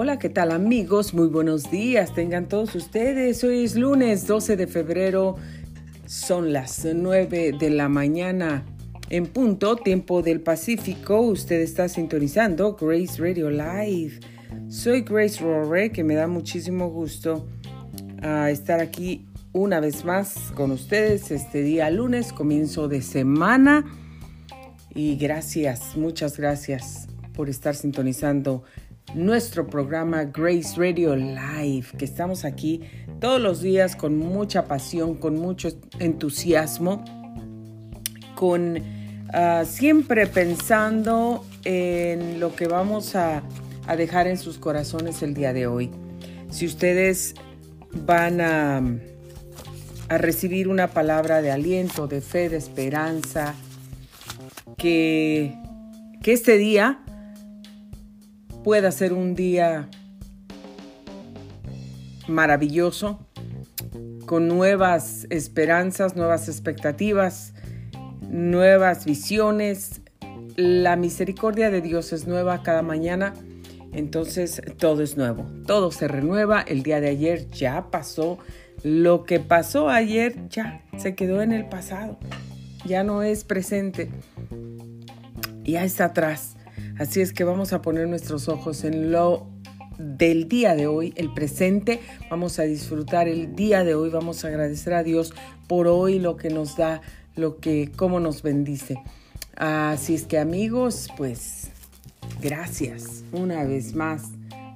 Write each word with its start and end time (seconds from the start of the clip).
Hola, 0.00 0.20
¿qué 0.20 0.28
tal 0.28 0.52
amigos? 0.52 1.12
Muy 1.12 1.26
buenos 1.26 1.72
días, 1.72 2.14
tengan 2.14 2.46
todos 2.46 2.72
ustedes. 2.76 3.42
Hoy 3.42 3.64
es 3.64 3.74
lunes 3.74 4.28
12 4.28 4.56
de 4.56 4.68
febrero, 4.68 5.34
son 6.06 6.52
las 6.52 6.84
9 6.84 7.56
de 7.58 7.70
la 7.70 7.88
mañana 7.88 8.64
en 9.10 9.26
punto, 9.26 9.74
tiempo 9.74 10.22
del 10.22 10.40
Pacífico. 10.40 11.20
Usted 11.22 11.60
está 11.62 11.88
sintonizando 11.88 12.76
Grace 12.80 13.20
Radio 13.20 13.50
Live. 13.50 14.20
Soy 14.68 15.00
Grace 15.00 15.42
Rorre, 15.42 15.90
que 15.90 16.04
me 16.04 16.14
da 16.14 16.28
muchísimo 16.28 16.90
gusto 16.90 17.48
ah, 18.22 18.52
estar 18.52 18.78
aquí 18.78 19.26
una 19.52 19.80
vez 19.80 20.04
más 20.04 20.52
con 20.54 20.70
ustedes 20.70 21.32
este 21.32 21.62
día 21.62 21.90
lunes, 21.90 22.32
comienzo 22.32 22.86
de 22.86 23.02
semana. 23.02 23.84
Y 24.94 25.16
gracias, 25.16 25.96
muchas 25.96 26.36
gracias 26.38 27.08
por 27.34 27.48
estar 27.48 27.74
sintonizando 27.74 28.62
nuestro 29.14 29.66
programa 29.66 30.24
Grace 30.24 30.74
Radio 30.76 31.16
Live, 31.16 31.86
que 31.98 32.04
estamos 32.04 32.44
aquí 32.44 32.82
todos 33.20 33.40
los 33.40 33.60
días 33.62 33.96
con 33.96 34.18
mucha 34.18 34.66
pasión, 34.66 35.14
con 35.14 35.36
mucho 35.36 35.68
entusiasmo, 35.98 37.04
con 38.34 38.82
ah, 39.32 39.64
siempre 39.66 40.26
pensando 40.26 41.44
en 41.64 42.40
lo 42.40 42.54
que 42.54 42.68
vamos 42.68 43.14
a, 43.16 43.42
a 43.86 43.96
dejar 43.96 44.26
en 44.26 44.36
sus 44.36 44.58
corazones 44.58 45.22
el 45.22 45.34
día 45.34 45.52
de 45.52 45.66
hoy. 45.66 45.90
Si 46.50 46.66
ustedes 46.66 47.34
van 47.92 48.40
a, 48.40 48.82
a 50.08 50.18
recibir 50.18 50.68
una 50.68 50.88
palabra 50.88 51.42
de 51.42 51.50
aliento, 51.50 52.06
de 52.06 52.20
fe, 52.20 52.48
de 52.48 52.56
esperanza, 52.56 53.54
que, 54.76 55.54
que 56.22 56.32
este 56.32 56.56
día 56.56 57.00
pueda 58.64 58.90
ser 58.90 59.12
un 59.12 59.34
día 59.34 59.88
maravilloso, 62.26 63.18
con 64.26 64.46
nuevas 64.46 65.26
esperanzas, 65.30 66.14
nuevas 66.14 66.48
expectativas, 66.48 67.54
nuevas 68.28 69.06
visiones. 69.06 70.02
La 70.56 70.96
misericordia 70.96 71.70
de 71.70 71.80
Dios 71.80 72.12
es 72.12 72.26
nueva 72.26 72.62
cada 72.62 72.82
mañana, 72.82 73.32
entonces 73.92 74.60
todo 74.76 75.02
es 75.02 75.16
nuevo, 75.16 75.46
todo 75.66 75.90
se 75.90 76.08
renueva. 76.08 76.60
El 76.60 76.82
día 76.82 77.00
de 77.00 77.08
ayer 77.08 77.48
ya 77.50 77.90
pasó, 77.90 78.38
lo 78.82 79.24
que 79.24 79.40
pasó 79.40 79.88
ayer 79.88 80.48
ya 80.50 80.82
se 80.98 81.14
quedó 81.14 81.40
en 81.40 81.52
el 81.52 81.66
pasado, 81.66 82.18
ya 82.84 83.04
no 83.04 83.22
es 83.22 83.44
presente, 83.44 84.10
ya 85.64 85.84
está 85.84 86.06
atrás. 86.06 86.57
Así 86.98 87.20
es 87.20 87.32
que 87.32 87.44
vamos 87.44 87.72
a 87.72 87.80
poner 87.80 88.08
nuestros 88.08 88.48
ojos 88.48 88.82
en 88.82 89.12
lo 89.12 89.46
del 89.98 90.48
día 90.48 90.74
de 90.74 90.88
hoy, 90.88 91.12
el 91.16 91.32
presente. 91.32 92.00
Vamos 92.28 92.58
a 92.58 92.64
disfrutar 92.64 93.28
el 93.28 93.54
día 93.54 93.84
de 93.84 93.94
hoy, 93.94 94.10
vamos 94.10 94.44
a 94.44 94.48
agradecer 94.48 94.94
a 94.94 95.04
Dios 95.04 95.32
por 95.68 95.86
hoy 95.86 96.18
lo 96.18 96.36
que 96.36 96.50
nos 96.50 96.76
da, 96.76 97.00
lo 97.36 97.58
que 97.58 97.92
cómo 97.94 98.18
nos 98.18 98.42
bendice. 98.42 99.00
Así 99.54 100.14
es 100.14 100.24
que 100.24 100.38
amigos, 100.38 101.08
pues 101.16 101.70
gracias 102.42 103.22
una 103.32 103.62
vez 103.62 103.94
más. 103.94 104.30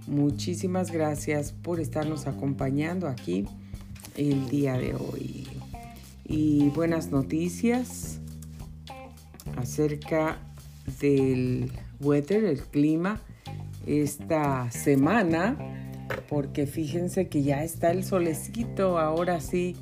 Muchísimas 0.06 0.92
gracias 0.92 1.52
por 1.52 1.80
estarnos 1.80 2.28
acompañando 2.28 3.08
aquí 3.08 3.46
el 4.16 4.48
día 4.48 4.78
de 4.78 4.94
hoy. 4.94 5.48
Y 6.24 6.68
buenas 6.70 7.10
noticias 7.10 8.20
acerca 9.56 10.38
del 11.00 11.72
weather, 12.02 12.44
el 12.44 12.60
clima, 12.60 13.20
esta 13.86 14.70
semana, 14.70 15.56
porque 16.28 16.66
fíjense 16.66 17.28
que 17.28 17.42
ya 17.42 17.64
está 17.64 17.90
el 17.90 18.04
solecito, 18.04 18.98
ahora 18.98 19.40
sí, 19.40 19.76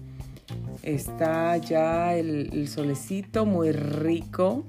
está 0.83 1.57
ya 1.57 2.15
el, 2.17 2.69
solecito 2.69 3.47
muy 3.47 3.73
rico. 3.73 4.65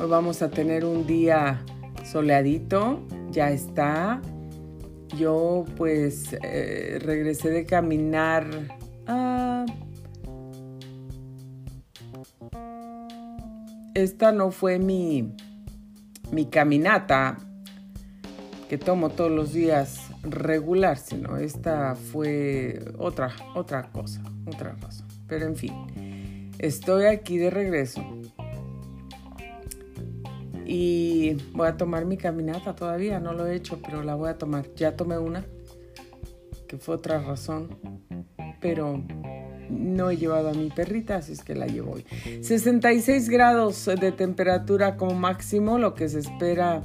Hoy 0.00 0.08
vamos 0.08 0.42
a 0.42 0.50
tener 0.50 0.84
un 0.84 1.06
día 1.06 1.64
soleadito, 2.04 3.00
ya 3.30 3.50
está. 3.50 4.20
Yo 5.16 5.64
pues 5.76 6.36
eh, 6.42 6.98
regresé 7.00 7.50
de 7.50 7.64
caminar. 7.64 8.77
Esta 14.02 14.32
no 14.32 14.50
fue 14.50 14.78
mi, 14.78 15.34
mi 16.30 16.46
caminata 16.46 17.36
que 18.68 18.78
tomo 18.78 19.10
todos 19.10 19.30
los 19.30 19.52
días 19.52 20.08
regular, 20.22 20.98
sino 20.98 21.36
esta 21.36 21.94
fue 21.94 22.80
otra, 22.98 23.32
otra 23.54 23.90
cosa, 23.90 24.22
otra 24.46 24.76
cosa. 24.76 25.04
Pero 25.26 25.46
en 25.46 25.56
fin, 25.56 26.52
estoy 26.58 27.06
aquí 27.06 27.38
de 27.38 27.50
regreso 27.50 28.04
y 30.64 31.34
voy 31.52 31.66
a 31.66 31.76
tomar 31.76 32.04
mi 32.04 32.16
caminata 32.16 32.76
todavía, 32.76 33.18
no 33.20 33.32
lo 33.32 33.46
he 33.46 33.56
hecho, 33.56 33.80
pero 33.82 34.02
la 34.02 34.14
voy 34.14 34.28
a 34.28 34.38
tomar. 34.38 34.72
Ya 34.74 34.96
tomé 34.96 35.18
una, 35.18 35.44
que 36.68 36.76
fue 36.76 36.96
otra 36.96 37.20
razón, 37.20 37.78
pero 38.60 39.02
no 39.70 40.10
he 40.10 40.16
llevado 40.16 40.50
a 40.50 40.54
mi 40.54 40.70
perrita, 40.70 41.16
así 41.16 41.32
es 41.32 41.42
que 41.42 41.54
la 41.54 41.66
llevo 41.66 41.92
hoy. 41.92 42.04
66 42.42 43.28
grados 43.28 43.84
de 43.86 44.12
temperatura 44.12 44.96
como 44.96 45.14
máximo, 45.14 45.78
lo 45.78 45.94
que 45.94 46.08
se 46.08 46.20
espera 46.20 46.82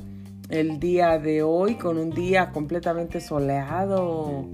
el 0.49 0.79
día 0.79 1.17
de 1.17 1.44
hoy, 1.44 1.75
con 1.75 1.97
un 1.97 2.11
día 2.11 2.51
completamente 2.51 3.21
soleado. 3.21 4.49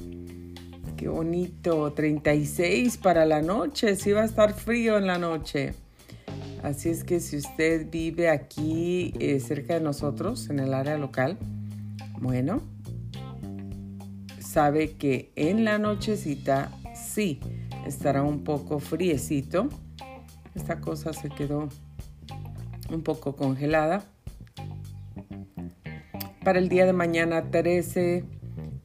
Qué 0.97 1.07
bonito, 1.07 1.93
36 1.93 2.97
para 2.97 3.25
la 3.25 3.41
noche, 3.41 3.95
sí 3.95 4.11
va 4.11 4.21
a 4.21 4.25
estar 4.25 4.53
frío 4.53 4.97
en 4.97 5.07
la 5.07 5.17
noche. 5.17 5.73
Así 6.61 6.89
es 6.89 7.05
que 7.05 7.21
si 7.21 7.37
usted 7.37 7.89
vive 7.89 8.29
aquí 8.29 9.13
eh, 9.19 9.39
cerca 9.39 9.75
de 9.75 9.79
nosotros, 9.79 10.49
en 10.49 10.59
el 10.59 10.73
área 10.73 10.97
local, 10.97 11.37
bueno, 12.19 12.61
sabe 14.41 14.97
que 14.97 15.31
en 15.35 15.63
la 15.63 15.77
nochecita 15.77 16.71
sí 16.93 17.39
estará 17.89 18.23
un 18.23 18.43
poco 18.43 18.79
friecito. 18.79 19.67
Esta 20.55 20.79
cosa 20.79 21.11
se 21.13 21.29
quedó 21.29 21.69
un 22.91 23.01
poco 23.01 23.35
congelada. 23.35 24.03
Para 26.43 26.59
el 26.59 26.69
día 26.69 26.85
de 26.85 26.93
mañana 26.93 27.51
13, 27.51 28.23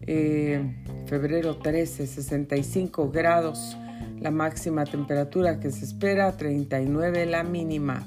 eh, 0.07 0.85
febrero 1.07 1.57
13, 1.59 2.07
65 2.07 3.11
grados 3.11 3.77
la 4.21 4.31
máxima 4.31 4.85
temperatura 4.85 5.61
que 5.61 5.71
se 5.71 5.85
espera, 5.85 6.37
39 6.37 7.27
la 7.27 7.43
mínima. 7.43 8.07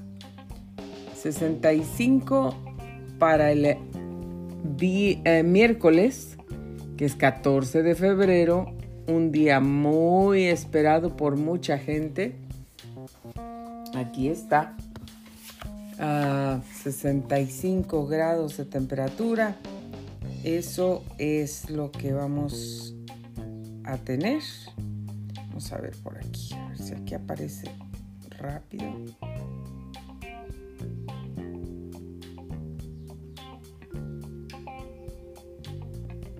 65 1.16 2.56
para 3.20 3.52
el 3.52 3.66
eh, 3.66 5.44
miércoles, 5.44 6.38
que 6.98 7.06
es 7.06 7.16
14 7.16 7.84
de 7.84 7.96
febrero, 7.96 8.77
un 9.08 9.32
día 9.32 9.60
muy 9.60 10.46
esperado 10.46 11.16
por 11.16 11.38
mucha 11.38 11.78
gente. 11.78 12.36
Aquí 13.96 14.28
está. 14.28 14.76
A 16.00 16.62
65 16.84 18.06
grados 18.06 18.58
de 18.58 18.66
temperatura. 18.66 19.56
Eso 20.44 21.04
es 21.18 21.70
lo 21.70 21.92
que 21.92 22.14
vamos 22.14 22.94
a 23.84 23.98
tener. 23.98 24.44
Vamos 25.48 25.72
a 25.72 25.78
ver 25.80 25.96
por 26.04 26.18
aquí. 26.18 26.54
A 26.54 26.70
ver 26.70 26.78
si 26.78 26.94
aquí 26.94 27.16
aparece 27.16 27.72
rápido. 28.40 28.86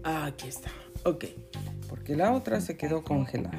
Aquí 0.04 0.48
está. 0.48 0.70
Ok 1.04 1.26
porque 1.90 2.16
la 2.16 2.34
otra 2.34 2.62
se 2.62 2.78
quedó 2.78 3.04
congelada. 3.04 3.58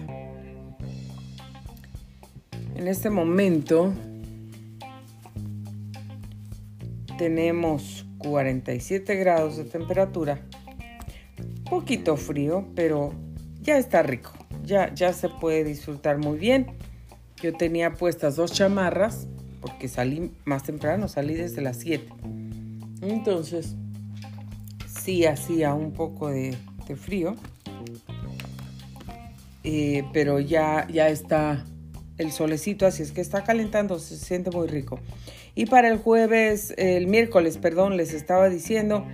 En 2.75 2.87
este 2.87 3.11
momento 3.11 3.93
tenemos 7.19 8.07
47 8.19 9.17
grados 9.17 9.57
de 9.57 9.65
temperatura, 9.65 10.41
poquito 11.69 12.17
frío, 12.17 12.69
pero 12.75 13.13
ya 13.61 13.79
está 13.79 14.03
rico, 14.03 14.33
ya, 14.65 14.95
ya 14.95 15.13
se 15.13 15.29
puede 15.29 15.65
disfrutar 15.65 16.19
muy 16.19 16.39
bien. 16.39 16.69
Yo 17.43 17.53
tenía 17.53 17.95
puestas 17.95 18.37
dos 18.37 18.53
chamarras 18.53 19.27
porque 19.61 19.89
salí 19.89 20.33
más 20.45 20.63
temprano, 20.63 21.09
salí 21.09 21.35
desde 21.35 21.61
las 21.61 21.79
7. 21.79 22.07
Entonces, 23.03 23.75
sí 24.87 25.27
hacía 25.27 25.75
un 25.75 25.93
poco 25.93 26.29
de, 26.29 26.57
de 26.87 26.97
frío, 26.97 27.37
eh, 29.71 30.03
pero 30.15 30.41
ya, 30.41 30.87
ya 30.91 31.11
está 31.11 31.63
el 32.17 32.33
solecito, 32.33 32.87
así 32.87 33.03
es 33.03 33.13
que 33.13 33.21
está 33.21 33.45
calentando, 33.45 33.99
se 33.99 34.17
siente 34.17 34.51
muy 34.51 34.67
rico. 34.67 34.99
Y 35.55 35.67
para 35.67 35.89
el 35.89 35.99
jueves, 35.99 36.73
el 36.79 37.07
miércoles, 37.07 37.59
perdón, 37.59 37.99
les 37.99 38.15
estaba 38.15 38.49
diciendo, 38.49 39.07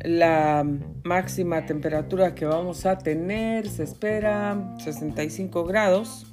La 0.00 0.66
máxima 1.04 1.66
temperatura 1.66 2.34
que 2.34 2.46
vamos 2.46 2.86
a 2.86 2.96
tener 2.96 3.68
se 3.68 3.82
espera 3.82 4.74
65 4.78 5.64
grados. 5.64 6.26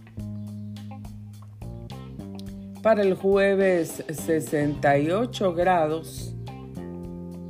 Para 2.82 3.02
el 3.02 3.16
jueves 3.16 4.02
68 4.08 5.54
grados. 5.54 6.34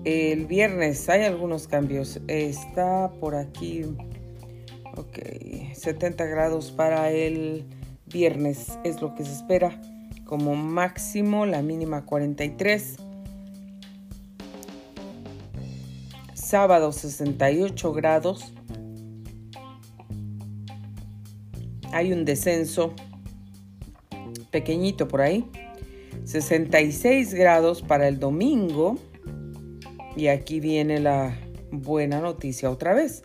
El 0.04 0.48
viernes 0.48 1.08
hay 1.10 1.26
algunos 1.26 1.68
cambios. 1.68 2.20
Está 2.28 3.12
por 3.20 3.36
aquí. 3.36 3.84
Ok, 4.97 5.19
70 5.74 6.24
grados 6.25 6.71
para 6.71 7.12
el 7.12 7.65
viernes 8.06 8.80
es 8.86 9.01
lo 9.01 9.13
que 9.13 9.25
se 9.25 9.33
espera. 9.33 9.81
Como 10.24 10.56
máximo 10.56 11.45
la 11.45 11.62
mínima 11.62 12.06
43. 12.06 12.95
Sábado 16.33 16.94
68 16.94 17.92
grados. 17.92 18.53
Hay 21.92 22.13
un 22.13 22.24
descenso 22.24 22.94
pequeñito 24.50 25.09
por 25.09 25.21
ahí. 25.21 25.45
66 26.24 27.33
grados 27.33 27.81
para 27.81 28.07
el 28.07 28.18
domingo. 28.19 28.97
Y 30.15 30.27
aquí 30.27 30.62
viene 30.62 31.01
la 31.01 31.38
buena 31.71 32.21
noticia 32.21 32.69
otra 32.71 32.94
vez. 32.94 33.21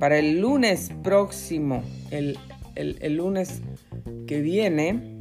Para 0.00 0.18
el 0.18 0.40
lunes 0.40 0.90
próximo, 1.02 1.84
el, 2.10 2.38
lunes 3.16 3.60
que 4.26 4.40
viene, 4.40 5.18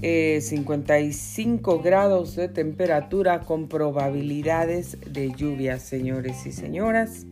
55 0.00 1.74
eh, 1.74 1.80
grados 1.82 2.36
de 2.36 2.48
temperatura 2.48 3.40
con 3.40 3.66
probabilidades 3.66 4.96
de 5.12 5.32
lluvia, 5.32 5.80
señores 5.80 6.46
y 6.46 6.52
señoras. 6.52 7.26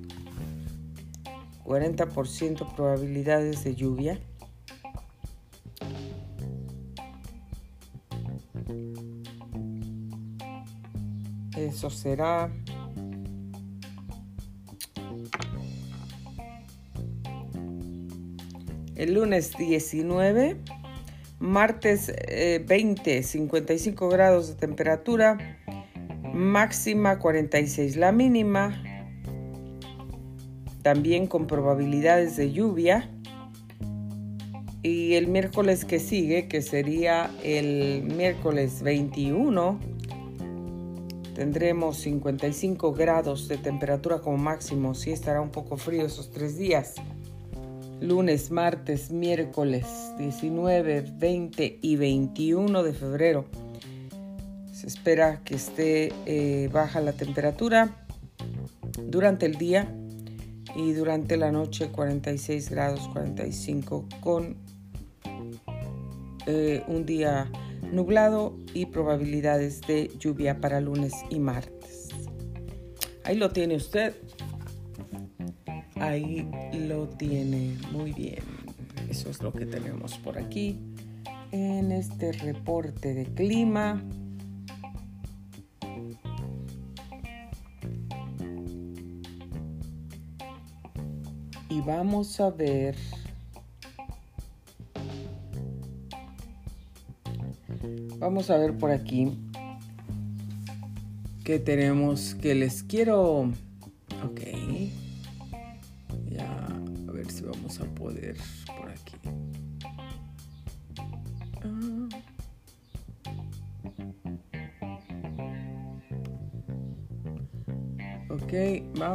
40% 1.64 2.74
probabilidades 2.74 3.62
de 3.62 3.76
lluvia. 3.76 4.18
Eso 11.56 11.90
será 11.90 12.50
el 18.96 19.14
lunes 19.14 19.56
19, 19.56 20.56
martes 21.38 22.12
20, 22.66 23.18
eh, 23.18 23.22
55 23.22 24.08
grados 24.08 24.48
de 24.48 24.54
temperatura, 24.54 25.58
máxima 26.32 27.18
46 27.18 27.96
la 27.96 28.12
mínima, 28.12 28.82
también 30.82 31.26
con 31.26 31.46
probabilidades 31.46 32.36
de 32.36 32.52
lluvia. 32.52 33.10
Y 34.82 35.14
el 35.14 35.28
miércoles 35.28 35.86
que 35.86 35.98
sigue, 35.98 36.46
que 36.46 36.60
sería 36.60 37.30
el 37.42 38.02
miércoles 38.02 38.82
21, 38.82 39.80
Tendremos 41.34 41.96
55 41.98 42.92
grados 42.92 43.48
de 43.48 43.56
temperatura 43.56 44.20
como 44.20 44.36
máximo, 44.36 44.94
sí 44.94 45.10
estará 45.10 45.40
un 45.40 45.50
poco 45.50 45.76
frío 45.76 46.06
esos 46.06 46.30
tres 46.30 46.56
días. 46.56 46.94
Lunes, 48.00 48.50
martes, 48.50 49.10
miércoles 49.10 49.86
19, 50.18 51.12
20 51.16 51.78
y 51.80 51.96
21 51.96 52.82
de 52.82 52.92
febrero. 52.92 53.46
Se 54.72 54.86
espera 54.86 55.40
que 55.44 55.54
esté 55.54 56.12
eh, 56.26 56.68
baja 56.72 57.00
la 57.00 57.12
temperatura 57.12 57.96
durante 59.06 59.46
el 59.46 59.54
día 59.56 59.94
y 60.76 60.92
durante 60.92 61.36
la 61.36 61.52
noche 61.52 61.88
46 61.88 62.70
grados 62.70 63.08
45 63.12 64.08
con 64.20 64.56
eh, 66.46 66.82
un 66.88 67.06
día 67.06 67.50
nublado 67.92 68.56
y 68.74 68.86
probabilidades 68.86 69.80
de 69.82 70.10
lluvia 70.18 70.60
para 70.60 70.80
lunes 70.80 71.12
y 71.30 71.38
martes. 71.38 72.08
Ahí 73.24 73.36
lo 73.36 73.50
tiene 73.50 73.76
usted. 73.76 74.14
Ahí 75.96 76.48
lo 76.72 77.08
tiene. 77.08 77.76
Muy 77.92 78.12
bien. 78.12 78.42
Eso 79.08 79.30
es 79.30 79.42
lo 79.42 79.52
que 79.52 79.66
tenemos 79.66 80.18
por 80.18 80.38
aquí 80.38 80.78
en 81.52 81.92
este 81.92 82.32
reporte 82.32 83.14
de 83.14 83.24
clima. 83.26 84.02
Y 91.68 91.80
vamos 91.80 92.40
a 92.40 92.50
ver 92.50 92.96
Vamos 98.24 98.48
a 98.48 98.56
ver 98.56 98.72
por 98.78 98.90
aquí 98.90 99.30
que 101.44 101.58
tenemos 101.58 102.34
que 102.34 102.54
les 102.54 102.82
quiero. 102.82 103.50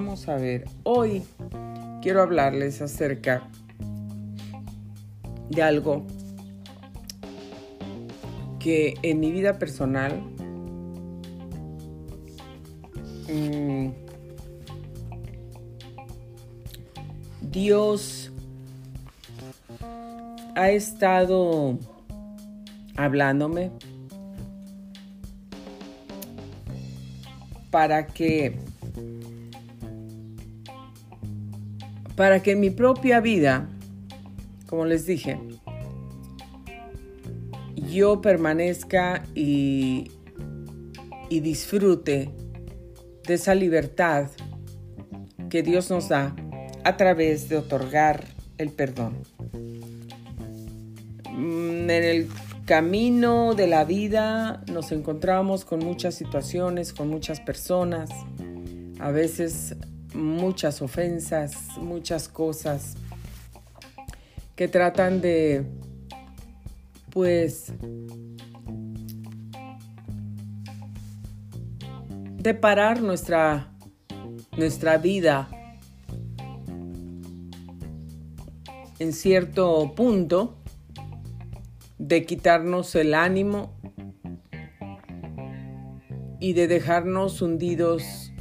A 0.09 0.35
ver. 0.37 0.65
Hoy 0.81 1.23
quiero 2.01 2.23
hablarles 2.23 2.81
acerca 2.81 3.47
de 5.51 5.61
algo 5.61 6.07
que 8.59 8.95
en 9.03 9.19
mi 9.19 9.31
vida 9.31 9.59
personal 9.59 10.19
mm, 13.31 13.89
Dios 17.41 18.31
ha 20.55 20.71
estado 20.71 21.77
hablándome 22.97 23.69
para 27.69 28.07
que 28.07 28.57
para 32.19 32.43
que 32.43 32.57
mi 32.57 32.69
propia 32.69 33.21
vida, 33.21 33.69
como 34.67 34.83
les 34.83 35.05
dije, 35.05 35.39
yo 37.77 38.19
permanezca 38.19 39.23
y, 39.35 40.11
y 41.29 41.39
disfrute 41.39 42.29
de 43.25 43.33
esa 43.33 43.55
libertad 43.55 44.31
que 45.49 45.63
Dios 45.63 45.89
nos 45.89 46.09
da 46.09 46.35
a 46.83 46.97
través 46.97 47.47
de 47.47 47.55
otorgar 47.55 48.25
el 48.57 48.71
perdón. 48.71 49.19
Mm, 51.31 51.89
en 51.89 52.03
el 52.03 52.27
camino 52.65 53.53
de 53.53 53.67
la 53.67 53.85
vida 53.85 54.61
nos 54.69 54.91
encontramos 54.91 55.63
con 55.63 55.79
muchas 55.79 56.15
situaciones, 56.15 56.91
con 56.91 57.07
muchas 57.07 57.39
personas, 57.39 58.09
a 58.99 59.09
veces 59.09 59.77
muchas 60.13 60.81
ofensas, 60.81 61.77
muchas 61.77 62.27
cosas 62.27 62.95
que 64.55 64.67
tratan 64.67 65.21
de 65.21 65.65
pues 67.11 67.71
de 72.37 72.53
parar 72.53 73.01
nuestra 73.01 73.71
nuestra 74.57 74.97
vida 74.97 75.49
en 78.99 79.13
cierto 79.13 79.93
punto 79.95 80.57
de 81.97 82.25
quitarnos 82.25 82.95
el 82.95 83.13
ánimo 83.13 83.73
y 86.39 86.53
de 86.53 86.67
dejarnos 86.67 87.41
hundidos 87.41 88.31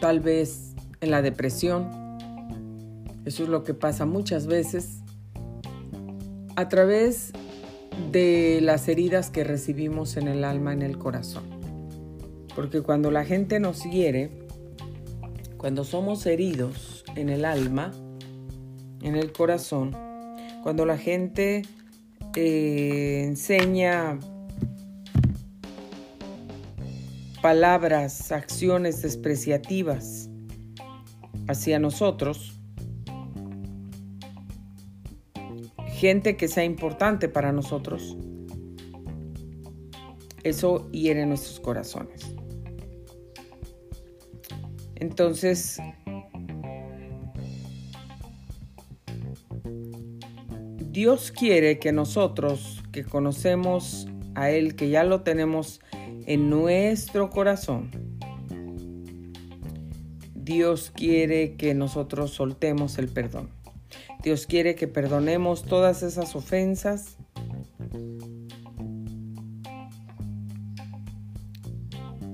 tal 0.00 0.20
vez 0.20 0.65
en 1.00 1.10
la 1.10 1.22
depresión. 1.22 1.88
Eso 3.24 3.42
es 3.42 3.48
lo 3.48 3.64
que 3.64 3.74
pasa 3.74 4.06
muchas 4.06 4.46
veces 4.46 5.02
a 6.54 6.68
través 6.68 7.32
de 8.12 8.60
las 8.62 8.88
heridas 8.88 9.30
que 9.30 9.44
recibimos 9.44 10.16
en 10.16 10.28
el 10.28 10.44
alma, 10.44 10.72
en 10.72 10.82
el 10.82 10.98
corazón. 10.98 11.44
Porque 12.54 12.80
cuando 12.80 13.10
la 13.10 13.24
gente 13.24 13.60
nos 13.60 13.84
hiere, 13.84 14.30
cuando 15.56 15.84
somos 15.84 16.24
heridos 16.26 17.04
en 17.14 17.28
el 17.28 17.44
alma, 17.44 17.92
en 19.02 19.16
el 19.16 19.32
corazón, 19.32 19.96
cuando 20.62 20.86
la 20.86 20.96
gente 20.96 21.62
eh, 22.34 23.24
enseña 23.24 24.18
palabras, 27.42 28.32
acciones 28.32 29.02
despreciativas 29.02 30.25
hacia 31.48 31.78
nosotros, 31.78 32.60
gente 35.88 36.36
que 36.36 36.48
sea 36.48 36.64
importante 36.64 37.28
para 37.28 37.52
nosotros, 37.52 38.16
eso 40.42 40.90
hiere 40.92 41.26
nuestros 41.26 41.58
corazones. 41.60 42.34
Entonces, 44.96 45.78
Dios 50.90 51.30
quiere 51.30 51.78
que 51.78 51.92
nosotros 51.92 52.82
que 52.92 53.04
conocemos 53.04 54.08
a 54.34 54.50
Él, 54.50 54.76
que 54.76 54.88
ya 54.88 55.04
lo 55.04 55.22
tenemos 55.22 55.80
en 56.26 56.48
nuestro 56.48 57.28
corazón, 57.28 58.05
Dios 60.46 60.92
quiere 60.94 61.56
que 61.56 61.74
nosotros 61.74 62.30
soltemos 62.30 62.98
el 62.98 63.08
perdón. 63.08 63.50
Dios 64.22 64.46
quiere 64.46 64.76
que 64.76 64.86
perdonemos 64.86 65.64
todas 65.64 66.04
esas 66.04 66.36
ofensas. 66.36 67.16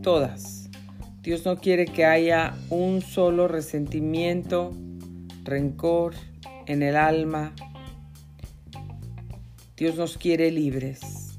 Todas. 0.03 0.69
Dios 1.23 1.47
no 1.47 1.57
quiere 1.57 1.87
que 1.87 2.05
haya 2.05 2.55
un 2.69 3.01
solo 3.01 3.49
resentimiento, 3.49 4.75
rencor 5.43 6.13
en 6.67 6.83
el 6.83 6.97
alma. 6.97 7.55
Dios 9.75 9.97
nos 9.97 10.19
quiere 10.19 10.51
libres. 10.51 11.39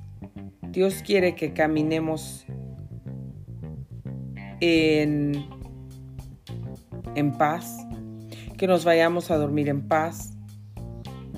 Dios 0.72 1.04
quiere 1.06 1.36
que 1.36 1.54
caminemos 1.54 2.48
en, 4.60 5.46
en 7.16 7.34
paz, 7.34 7.78
que 8.58 8.68
nos 8.68 8.86
vayamos 8.86 9.32
a 9.32 9.38
dormir 9.38 9.70
en 9.70 9.88
paz, 9.88 10.34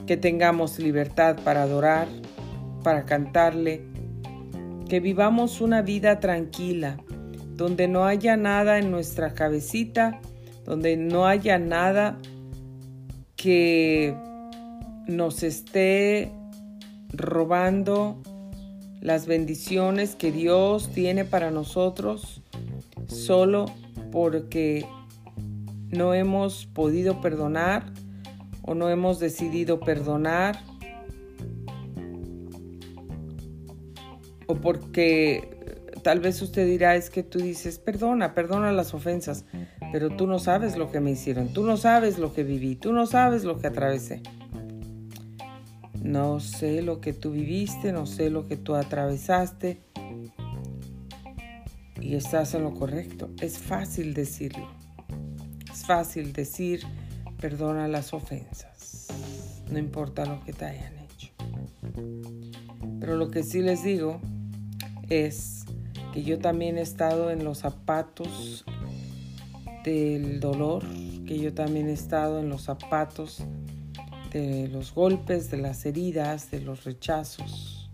que 0.06 0.18
tengamos 0.18 0.80
libertad 0.80 1.38
para 1.44 1.64
adorar, 1.64 2.08
para 2.84 3.06
cantarle, 3.06 3.82
que 4.88 5.00
vivamos 5.00 5.62
una 5.62 5.82
vida 5.82 6.20
tranquila, 6.20 6.98
donde 7.56 7.88
no 7.88 8.06
haya 8.06 8.38
nada 8.38 8.78
en 8.80 8.92
nuestra 8.92 9.34
cabecita, 9.34 10.20
donde 10.66 10.98
no 10.98 11.26
haya 11.26 11.58
nada 11.58 12.18
que 13.36 14.16
nos 15.08 15.44
esté 15.44 16.32
robando 17.10 18.22
las 19.02 19.28
bendiciones 19.28 20.16
que 20.16 20.32
Dios 20.32 20.90
tiene 20.94 21.26
para 21.26 21.52
nosotros 21.52 22.42
solo 23.08 23.66
porque 24.12 24.86
no 25.96 26.14
hemos 26.14 26.66
podido 26.66 27.22
perdonar 27.22 27.92
o 28.62 28.76
no 28.76 28.90
hemos 28.90 29.20
decidido 29.20 29.80
perdonar 29.80 30.60
o 34.48 34.56
porque 34.56 35.80
tal 36.04 36.20
vez 36.20 36.42
usted 36.42 36.68
dirá 36.68 36.96
es 36.96 37.10
que 37.10 37.24
tú 37.24 37.40
dices 37.40 37.80
perdona, 37.80 38.34
perdona 38.34 38.72
las 38.72 38.94
ofensas, 38.94 39.46
pero 39.92 40.10
tú 40.10 40.28
no 40.28 40.40
sabes 40.40 40.78
lo 40.78 40.92
que 40.92 41.00
me 41.00 41.12
hicieron, 41.12 41.54
tú 41.54 41.64
no 41.64 41.78
sabes 41.78 42.20
lo 42.20 42.34
que 42.34 42.44
viví, 42.44 42.76
tú 42.76 42.94
no 42.94 43.06
sabes 43.06 43.44
lo 43.44 43.58
que 43.58 43.68
atravesé. 43.68 44.22
No 46.04 46.40
sé 46.40 46.84
lo 46.84 47.02
que 47.02 47.14
tú 47.14 47.32
viviste, 47.32 47.92
no 47.92 48.06
sé 48.06 48.30
lo 48.30 48.46
que 48.48 48.58
tú 48.58 48.76
atravesaste 48.76 49.82
y 52.00 52.14
estás 52.14 52.54
en 52.54 52.64
lo 52.64 52.76
correcto. 52.76 53.32
Es 53.42 53.58
fácil 53.58 54.14
decirlo. 54.14 54.68
Fácil 55.86 56.34
decir 56.34 56.82
perdona 57.40 57.88
las 57.88 58.12
ofensas, 58.12 59.08
no 59.70 59.78
importa 59.78 60.26
lo 60.26 60.44
que 60.44 60.52
te 60.52 60.66
hayan 60.66 60.98
hecho. 60.98 61.32
Pero 63.00 63.18
lo 63.18 63.30
que 63.30 63.44
sí 63.44 63.62
les 63.62 63.84
digo 63.84 64.20
es 65.10 65.64
que 66.12 66.24
yo 66.24 66.40
también 66.40 66.80
he 66.80 66.82
estado 66.82 67.30
en 67.30 67.44
los 67.44 67.60
zapatos 67.60 68.66
del 69.84 70.40
dolor, 70.40 70.84
que 71.28 71.38
yo 71.38 71.54
también 71.54 71.88
he 71.88 71.94
estado 71.94 72.40
en 72.40 72.50
los 72.50 72.64
zapatos 72.64 73.44
de 74.32 74.68
los 74.70 74.92
golpes, 74.92 75.52
de 75.52 75.58
las 75.58 75.86
heridas, 75.86 76.50
de 76.50 76.62
los 76.62 76.84
rechazos. 76.84 77.92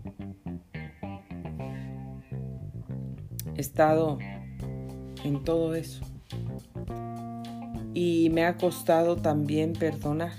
He 3.54 3.60
estado 3.60 4.18
en 5.24 5.44
todo 5.44 5.74
eso 5.74 6.11
y 7.94 8.30
me 8.30 8.44
ha 8.44 8.56
costado 8.56 9.16
también 9.16 9.72
perdonar. 9.72 10.32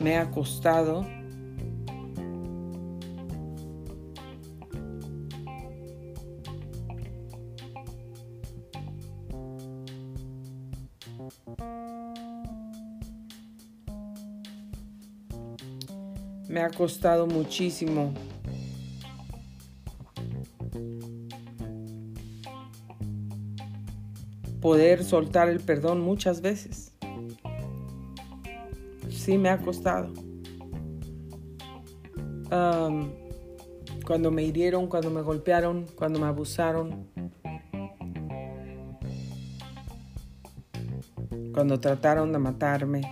Me 0.00 0.16
ha 0.16 0.30
costado 0.30 1.06
me 16.48 16.60
ha 16.60 16.70
costado 16.70 17.26
muchísimo 17.26 18.12
poder 24.64 25.04
soltar 25.04 25.50
el 25.50 25.60
perdón 25.60 26.00
muchas 26.00 26.40
veces. 26.40 26.90
Sí 29.10 29.36
me 29.36 29.50
ha 29.50 29.58
costado. 29.58 30.10
cuando 34.06 34.30
me 34.30 34.42
hirieron, 34.42 34.86
cuando 34.86 35.10
me 35.10 35.20
golpearon, 35.20 35.84
cuando 35.94 36.18
me 36.18 36.26
abusaron, 36.26 37.06
cuando 41.52 41.78
trataron 41.78 42.32
de 42.32 42.38
matarme, 42.38 43.02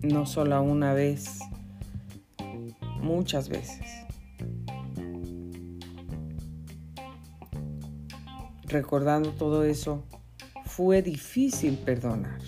no 0.00 0.24
solo 0.24 0.62
una 0.62 0.94
vez, 0.94 1.38
muchas 3.02 3.50
veces. 3.50 4.03
Recordando 8.74 9.30
todo 9.30 9.64
eso, 9.64 10.04
fue 10.66 11.00
difícil 11.00 11.78
perdonar. 11.78 12.40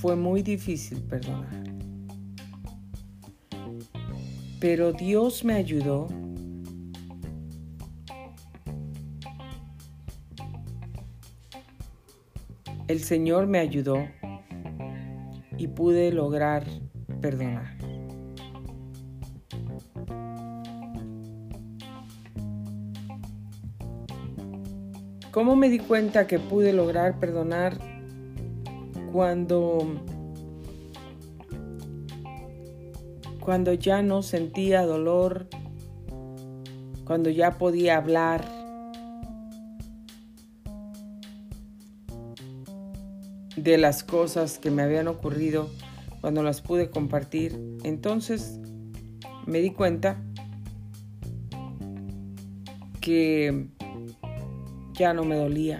Fue 0.00 0.14
muy 0.14 0.42
difícil 0.42 1.02
perdonar. 1.02 1.64
Pero 4.60 4.92
Dios 4.92 5.44
me 5.44 5.54
ayudó 5.54 6.06
el 12.88 13.00
Señor 13.00 13.46
me 13.46 13.58
ayudó 13.58 14.06
y 15.58 15.66
pude 15.68 16.10
lograr 16.10 16.64
perdonar. 17.20 17.77
¿Cómo 25.30 25.56
me 25.56 25.68
di 25.68 25.78
cuenta 25.78 26.26
que 26.26 26.38
pude 26.38 26.72
lograr 26.72 27.18
perdonar 27.18 27.78
cuando 29.12 29.86
cuando 33.40 33.72
ya 33.72 34.02
no 34.02 34.22
sentía 34.22 34.84
dolor, 34.84 35.48
cuando 37.04 37.30
ya 37.30 37.58
podía 37.58 37.96
hablar? 37.96 38.58
de 43.62 43.76
las 43.76 44.04
cosas 44.04 44.58
que 44.58 44.70
me 44.70 44.82
habían 44.82 45.08
ocurrido 45.08 45.68
cuando 46.20 46.42
las 46.42 46.60
pude 46.60 46.90
compartir. 46.90 47.58
Entonces 47.82 48.58
me 49.46 49.60
di 49.60 49.70
cuenta 49.70 50.16
que 53.00 53.68
ya 54.98 55.14
no 55.14 55.24
me 55.24 55.36
dolía, 55.36 55.78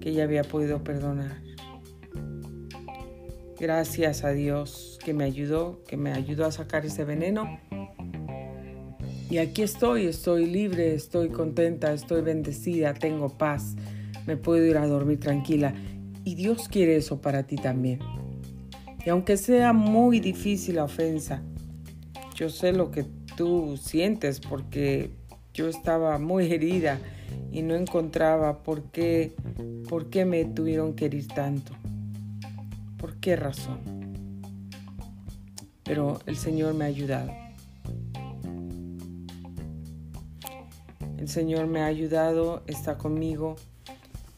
que 0.00 0.12
ya 0.12 0.24
había 0.24 0.42
podido 0.42 0.82
perdonar. 0.82 1.40
Gracias 3.60 4.24
a 4.24 4.30
Dios 4.30 4.98
que 5.04 5.14
me 5.14 5.22
ayudó, 5.22 5.84
que 5.86 5.96
me 5.96 6.12
ayudó 6.12 6.46
a 6.46 6.52
sacar 6.52 6.84
ese 6.84 7.04
veneno. 7.04 7.60
Y 9.30 9.38
aquí 9.38 9.62
estoy, 9.62 10.06
estoy 10.06 10.46
libre, 10.46 10.94
estoy 10.94 11.28
contenta, 11.28 11.92
estoy 11.92 12.22
bendecida, 12.22 12.92
tengo 12.92 13.38
paz, 13.38 13.76
me 14.26 14.36
puedo 14.36 14.64
ir 14.64 14.78
a 14.78 14.86
dormir 14.86 15.20
tranquila. 15.20 15.74
Y 16.24 16.34
Dios 16.34 16.68
quiere 16.68 16.96
eso 16.96 17.20
para 17.20 17.44
ti 17.44 17.54
también. 17.54 18.00
Y 19.06 19.10
aunque 19.10 19.36
sea 19.36 19.72
muy 19.72 20.18
difícil 20.18 20.76
la 20.76 20.84
ofensa, 20.84 21.42
yo 22.34 22.48
sé 22.50 22.72
lo 22.72 22.90
que 22.90 23.04
tú 23.36 23.76
sientes 23.76 24.40
porque 24.40 25.10
yo 25.54 25.68
estaba 25.68 26.18
muy 26.18 26.52
herida 26.52 26.98
y 27.50 27.62
no 27.62 27.74
encontraba 27.74 28.62
por 28.62 28.84
qué, 28.90 29.34
por 29.88 30.10
qué 30.10 30.24
me 30.24 30.44
tuvieron 30.44 30.94
que 30.94 31.06
herir 31.06 31.28
tanto. 31.28 31.72
¿Por 32.98 33.16
qué 33.16 33.36
razón? 33.36 33.78
Pero 35.84 36.20
el 36.26 36.36
Señor 36.36 36.74
me 36.74 36.84
ha 36.84 36.88
ayudado. 36.88 37.32
El 41.16 41.28
Señor 41.28 41.66
me 41.66 41.80
ha 41.80 41.86
ayudado, 41.86 42.62
está 42.66 42.96
conmigo 42.96 43.56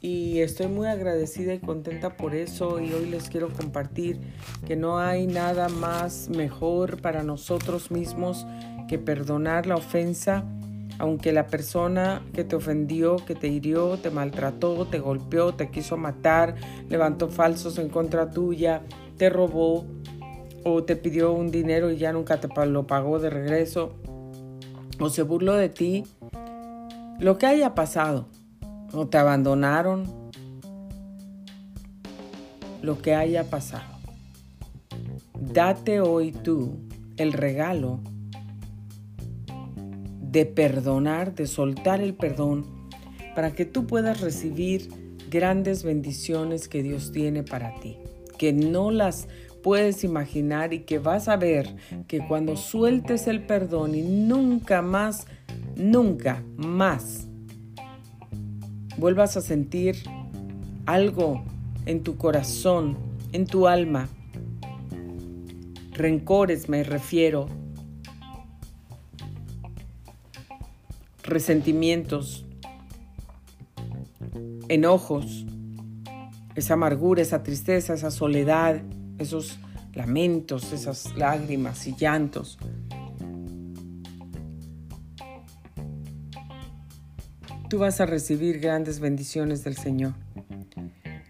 y 0.01 0.41
estoy 0.41 0.69
muy 0.69 0.87
agradecida 0.87 1.53
y 1.53 1.59
contenta 1.59 2.17
por 2.17 2.35
eso 2.35 2.81
y 2.81 2.93
hoy 2.93 3.07
les 3.11 3.29
quiero 3.29 3.53
compartir 3.53 4.19
que 4.67 4.77
no 4.77 4.99
hay 4.99 5.27
nada 5.27 5.69
más 5.69 6.31
mejor 6.31 7.03
para 7.03 7.23
nosotros 7.23 7.91
mismos 7.91 8.47
que 8.89 8.99
perdonar 8.99 9.67
la 9.67 9.77
ofensa 9.77 10.45
aunque 11.01 11.33
la 11.33 11.47
persona 11.47 12.21
que 12.35 12.45
te 12.45 12.57
ofendió, 12.57 13.17
que 13.17 13.35
te 13.35 13.49
hirió, 13.49 13.97
te 13.97 14.11
maltrató, 14.11 14.87
te 14.87 14.99
golpeó, 14.99 15.55
te 15.55 15.71
quiso 15.71 15.97
matar, 15.97 16.57
levantó 16.91 17.29
falsos 17.29 17.79
en 17.79 17.89
contra 17.89 18.31
tuya, 18.31 18.83
te 19.17 19.31
robó 19.31 19.87
o 20.63 20.85
te 20.85 20.97
pidió 20.97 21.33
un 21.33 21.51
dinero 21.51 21.91
y 21.91 21.97
ya 21.97 22.13
nunca 22.13 22.39
te 22.39 22.49
lo 22.67 22.87
pagó 22.87 23.19
de 23.19 23.31
regreso 23.31 23.95
o 25.01 25.09
se 25.09 25.23
burló 25.23 25.55
de 25.55 25.71
ti, 25.71 26.05
lo 27.19 27.39
que 27.39 27.47
haya 27.47 27.75
pasado, 27.75 28.27
o 28.93 29.09
te 29.09 29.17
abandonaron, 29.17 30.05
lo 32.83 33.01
que 33.01 33.15
haya 33.15 33.45
pasado. 33.45 33.97
Date 35.41 36.03
hoy 36.03 36.33
tú 36.33 36.77
el 37.17 37.33
regalo 37.33 38.01
de 40.31 40.47
perdonar, 40.47 41.35
de 41.35 41.47
soltar 41.47 42.01
el 42.01 42.15
perdón, 42.15 42.67
para 43.35 43.53
que 43.53 43.65
tú 43.65 43.87
puedas 43.87 44.21
recibir 44.21 44.89
grandes 45.31 45.83
bendiciones 45.83 46.69
que 46.69 46.83
Dios 46.83 47.13
tiene 47.13 47.43
para 47.43 47.75
ti, 47.81 47.97
que 48.39 48.53
no 48.53 48.91
las 48.91 49.29
puedes 49.63 50.05
imaginar 50.05 50.73
y 50.73 50.81
que 50.81 50.99
vas 50.99 51.29
a 51.29 51.37
ver 51.37 51.75
que 52.09 52.27
cuando 52.27 52.57
sueltes 52.57 53.27
el 53.27 53.45
perdón 53.45 53.95
y 53.95 54.03
nunca 54.03 54.83
más, 54.83 55.27
nunca 55.77 56.43
más 56.57 57.29
vuelvas 58.97 59.37
a 59.37 59.41
sentir 59.41 59.97
algo 60.87 61.43
en 61.87 62.03
tu 62.03 62.17
corazón, 62.17 62.97
en 63.33 63.47
tu 63.47 63.67
alma, 63.67 64.09
rencores 65.93 66.69
me 66.69 66.83
refiero, 66.83 67.47
resentimientos, 71.31 72.45
enojos, 74.69 75.47
esa 76.55 76.75
amargura, 76.75 77.23
esa 77.23 77.43
tristeza, 77.43 77.95
esa 77.95 78.11
soledad, 78.11 78.83
esos 79.19 79.59
lamentos, 79.95 80.73
esas 80.73 81.17
lágrimas 81.17 81.87
y 81.87 81.95
llantos. 81.97 82.59
Tú 87.69 87.79
vas 87.79 88.01
a 88.01 88.07
recibir 88.07 88.59
grandes 88.59 88.99
bendiciones 88.99 89.63
del 89.63 89.77
Señor. 89.77 90.15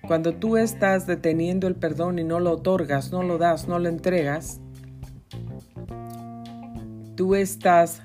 Cuando 0.07 0.35
tú 0.35 0.57
estás 0.57 1.07
deteniendo 1.07 1.69
el 1.69 1.77
perdón 1.77 2.19
y 2.19 2.25
no 2.25 2.41
lo 2.41 2.53
otorgas, 2.53 3.13
no 3.13 3.23
lo 3.23 3.39
das, 3.39 3.69
no 3.69 3.79
lo 3.79 3.89
entregas, 3.89 4.61
tú 7.15 7.35
estás 7.35 8.03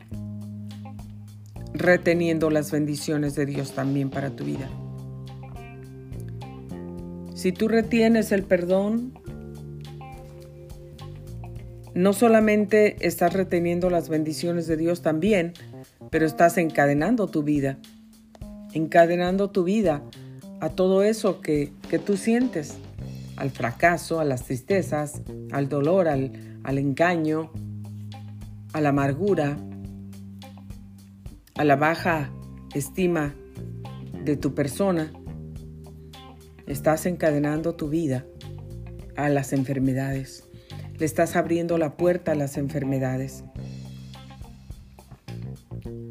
reteniendo 1.77 2.49
las 2.49 2.71
bendiciones 2.71 3.35
de 3.35 3.45
Dios 3.45 3.73
también 3.73 4.09
para 4.09 4.29
tu 4.31 4.45
vida. 4.45 4.69
Si 7.35 7.51
tú 7.51 7.67
retienes 7.67 8.31
el 8.31 8.43
perdón, 8.43 9.13
no 11.93 12.13
solamente 12.13 12.95
estás 13.05 13.33
reteniendo 13.33 13.89
las 13.89 14.09
bendiciones 14.09 14.67
de 14.67 14.77
Dios 14.77 15.01
también, 15.01 15.53
pero 16.09 16.25
estás 16.25 16.57
encadenando 16.57 17.27
tu 17.27 17.43
vida, 17.43 17.77
encadenando 18.73 19.49
tu 19.49 19.63
vida 19.63 20.01
a 20.59 20.69
todo 20.69 21.03
eso 21.03 21.41
que, 21.41 21.71
que 21.89 21.99
tú 21.99 22.17
sientes, 22.17 22.75
al 23.35 23.49
fracaso, 23.51 24.19
a 24.19 24.25
las 24.25 24.43
tristezas, 24.43 25.21
al 25.51 25.69
dolor, 25.69 26.07
al, 26.07 26.31
al 26.63 26.77
engaño, 26.77 27.51
a 28.73 28.81
la 28.81 28.89
amargura, 28.89 29.57
a 31.55 31.63
la 31.63 31.77
baja 31.77 32.31
estima 32.73 33.33
de 34.25 34.35
tu 34.35 34.53
persona, 34.53 35.13
estás 36.67 37.05
encadenando 37.05 37.75
tu 37.75 37.87
vida 37.87 38.25
a 39.15 39.29
las 39.29 39.53
enfermedades. 39.53 40.49
Le 40.97 41.05
estás 41.05 41.35
abriendo 41.37 41.77
la 41.77 41.95
puerta 41.95 42.33
a 42.33 42.35
las 42.35 42.57
enfermedades. 42.57 43.45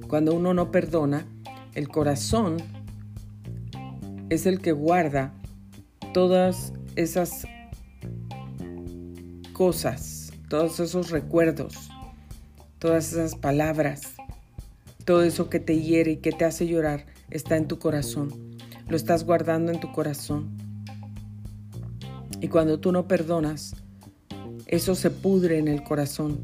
Cuando 0.08 0.34
uno 0.34 0.54
no 0.54 0.70
perdona, 0.70 1.26
el 1.74 1.88
corazón 1.88 2.56
es 4.30 4.46
el 4.46 4.60
que 4.60 4.72
guarda 4.72 5.34
todas 6.14 6.72
esas 6.96 7.46
cosas, 9.52 10.32
todos 10.48 10.80
esos 10.80 11.10
recuerdos, 11.10 11.90
todas 12.78 13.12
esas 13.12 13.34
palabras 13.34 14.14
todo 15.04 15.22
eso 15.22 15.50
que 15.50 15.60
te 15.60 15.80
hiere 15.80 16.12
y 16.12 16.16
que 16.16 16.32
te 16.32 16.44
hace 16.44 16.66
llorar 16.66 17.06
está 17.30 17.56
en 17.56 17.68
tu 17.68 17.78
corazón. 17.78 18.56
Lo 18.88 18.96
estás 18.96 19.24
guardando 19.24 19.72
en 19.72 19.80
tu 19.80 19.92
corazón. 19.92 20.56
Y 22.40 22.48
cuando 22.48 22.80
tú 22.80 22.92
no 22.92 23.08
perdonas, 23.08 23.76
eso 24.66 24.94
se 24.94 25.10
pudre 25.10 25.58
en 25.58 25.68
el 25.68 25.82
corazón. 25.82 26.40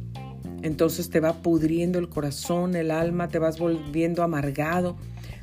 Entonces 0.63 1.11
te 1.11 1.21
va 1.21 1.43
pudriendo 1.43 1.99
el 1.99 2.09
corazón, 2.09 2.75
el 2.77 2.91
alma, 2.91 3.29
te 3.29 3.39
vas 3.39 3.59
volviendo 3.59 4.23
amargado, 4.23 4.97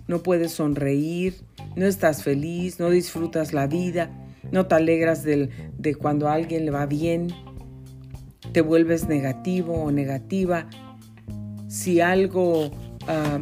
no 0.07 0.21
puedes 0.21 0.51
sonreír, 0.51 1.35
no 1.75 1.85
estás 1.85 2.23
feliz, 2.23 2.79
no 2.79 2.89
disfrutas 2.89 3.51
la 3.51 3.67
vida, 3.67 4.11
no 4.51 4.67
te 4.67 4.75
alegras 4.75 5.23
de 5.23 5.95
cuando 5.99 6.27
a 6.27 6.33
alguien 6.33 6.65
le 6.65 6.71
va 6.71 6.85
bien, 6.85 7.29
te 8.51 8.61
vuelves 8.61 9.07
negativo 9.07 9.73
o 9.73 9.91
negativa. 9.91 10.69
Si 11.67 11.99
algo 11.99 12.71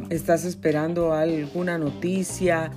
Estás 0.09 0.45
esperando 0.45 1.13
alguna 1.13 1.77
noticia 1.77 2.71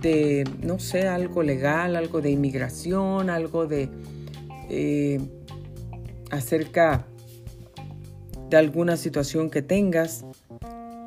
de, 0.00 0.44
no 0.62 0.78
sé, 0.78 1.06
algo 1.06 1.42
legal, 1.42 1.96
algo 1.96 2.20
de 2.20 2.30
inmigración, 2.30 3.28
algo 3.28 3.66
de 3.66 3.90
eh, 4.70 5.20
acerca 6.30 7.06
de 8.48 8.56
alguna 8.56 8.96
situación 8.96 9.50
que 9.50 9.62
tengas, 9.62 10.24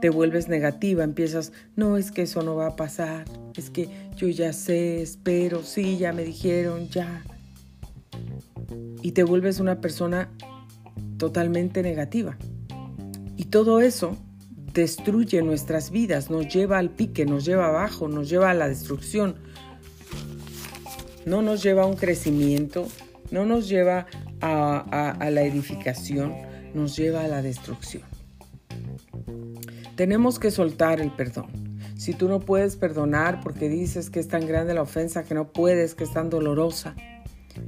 te 0.01 0.09
vuelves 0.09 0.47
negativa, 0.49 1.03
empiezas, 1.03 1.51
no, 1.75 1.97
es 1.97 2.11
que 2.11 2.23
eso 2.23 2.43
no 2.43 2.55
va 2.55 2.67
a 2.67 2.75
pasar, 2.75 3.25
es 3.55 3.69
que 3.69 3.89
yo 4.15 4.27
ya 4.27 4.53
sé, 4.53 5.01
espero, 5.01 5.63
sí, 5.63 5.97
ya 5.97 6.13
me 6.13 6.23
dijeron, 6.23 6.89
ya. 6.89 7.23
Y 9.01 9.13
te 9.13 9.23
vuelves 9.23 9.59
una 9.59 9.81
persona 9.81 10.29
totalmente 11.17 11.81
negativa. 11.81 12.37
Y 13.35 13.45
todo 13.45 13.81
eso 13.81 14.17
destruye 14.73 15.41
nuestras 15.43 15.91
vidas, 15.91 16.29
nos 16.29 16.47
lleva 16.47 16.79
al 16.79 16.89
pique, 16.89 17.25
nos 17.25 17.45
lleva 17.45 17.67
abajo, 17.67 18.07
nos 18.07 18.29
lleva 18.29 18.49
a 18.49 18.53
la 18.53 18.67
destrucción. 18.67 19.35
No 21.25 21.41
nos 21.41 21.63
lleva 21.63 21.83
a 21.83 21.85
un 21.85 21.95
crecimiento, 21.95 22.87
no 23.31 23.45
nos 23.45 23.69
lleva 23.69 24.07
a, 24.41 25.29
la 25.31 25.41
edificación, 25.43 26.33
nos 26.73 26.97
lleva 26.97 27.23
a 27.23 27.27
la 27.27 27.41
destrucción. 27.41 28.03
Tenemos 29.95 30.39
que 30.39 30.51
soltar 30.51 30.99
el 30.99 31.11
perdón. 31.11 31.47
Si 31.95 32.13
tú 32.13 32.27
no 32.27 32.41
puedes 32.41 32.75
perdonar 32.75 33.39
porque 33.41 33.69
dices 33.69 34.09
que 34.09 34.19
es 34.19 34.27
tan 34.27 34.45
grande 34.45 34.73
la 34.73 34.81
ofensa 34.81 35.23
que 35.23 35.33
no 35.35 35.53
puedes, 35.53 35.95
que 35.95 36.03
es 36.03 36.11
tan 36.11 36.29
dolorosa, 36.29 36.95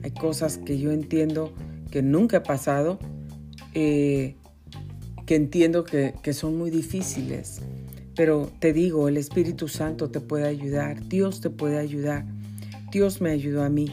hay 0.04 0.12
cosas 0.12 0.58
que 0.58 0.80
yo 0.80 0.92
entiendo 0.92 1.54
que 1.92 2.02
nunca 2.02 2.38
he 2.38 2.42
pasado. 2.42 3.00
Eh, 3.74 4.36
que 5.26 5.36
entiendo 5.36 5.84
que, 5.84 6.14
son 6.34 6.58
muy 6.58 6.70
difíciles, 6.70 7.62
pero 8.16 8.52
te 8.60 8.74
digo, 8.74 9.08
el 9.08 9.18
Espíritu 9.18 9.68
Santo 9.68 10.10
te 10.10 10.22
puede 10.22 10.48
ayudar, 10.48 11.08
Dios 11.08 11.42
te 11.42 11.50
puede 11.50 11.80
ayudar, 11.80 12.26
Dios 12.92 13.22
me 13.22 13.32
ayudó 13.32 13.64
a 13.64 13.70
mí. 13.70 13.92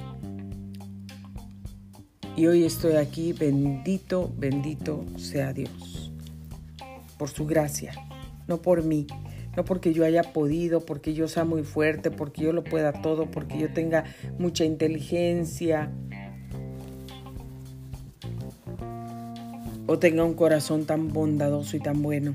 Y 2.37 2.47
hoy 2.47 2.64
estoy 2.64 2.95
aquí, 2.97 3.33
bendito, 3.33 4.33
bendito 4.38 5.05
sea 5.16 5.53
Dios, 5.53 6.12
por 7.18 7.29
su 7.29 7.47
gracia, 7.47 7.92
no 8.47 8.61
por 8.61 8.85
mí, 8.85 9.07
no 9.57 9.64
porque 9.64 9.92
yo 9.92 10.05
haya 10.05 10.23
podido, 10.23 10.81
porque 10.81 11.14
yo 11.14 11.29
sea 11.29 11.45
muy 11.45 11.62
fuerte, 11.62 12.11
porque 12.11 12.42
yo 12.42 12.53
lo 12.53 12.64
pueda 12.64 12.92
todo, 13.03 13.31
porque 13.31 13.59
yo 13.59 13.73
tenga 13.73 14.05
mucha 14.38 14.64
inteligencia, 14.64 15.92
o 19.93 19.99
tenga 19.99 20.25
un 20.25 20.33
corazón 20.33 20.87
tan 20.87 21.13
bondadoso 21.13 21.77
y 21.77 21.81
tan 21.81 22.01
bueno 22.01 22.35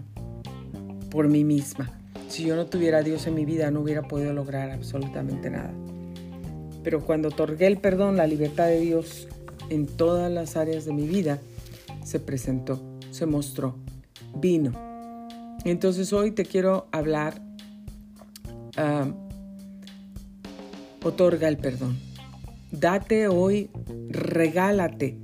por 1.10 1.28
mí 1.28 1.44
misma. 1.44 1.92
Si 2.30 2.44
yo 2.44 2.56
no 2.56 2.68
tuviera 2.68 3.00
a 3.00 3.02
Dios 3.02 3.26
en 3.26 3.34
mi 3.34 3.46
vida 3.46 3.72
no 3.72 3.82
hubiera 3.82 4.04
podido 4.04 4.32
lograr 4.32 4.70
absolutamente 4.70 5.50
nada. 5.50 5.74
Pero 6.84 7.04
cuando 7.04 7.30
otorgué 7.30 7.66
el 7.66 7.78
perdón, 7.78 8.16
la 8.16 8.28
libertad 8.28 8.68
de 8.68 8.80
Dios 8.80 9.28
en 9.72 9.88
todas 9.88 10.32
las 10.32 10.56
áreas 10.56 10.86
de 10.86 10.94
mi 10.94 11.08
vida, 11.08 11.40
se 12.04 12.20
presentó, 12.20 12.80
se 13.10 13.26
mostró, 13.26 13.76
vino. 14.36 14.74
Entonces 15.66 16.14
hoy 16.14 16.30
te 16.30 16.46
quiero 16.46 16.86
hablar, 16.92 17.42
otorga 21.04 21.48
el 21.48 21.58
perdón. 21.58 21.98
Date 22.72 23.28
hoy, 23.28 23.72
regálate 24.10 25.18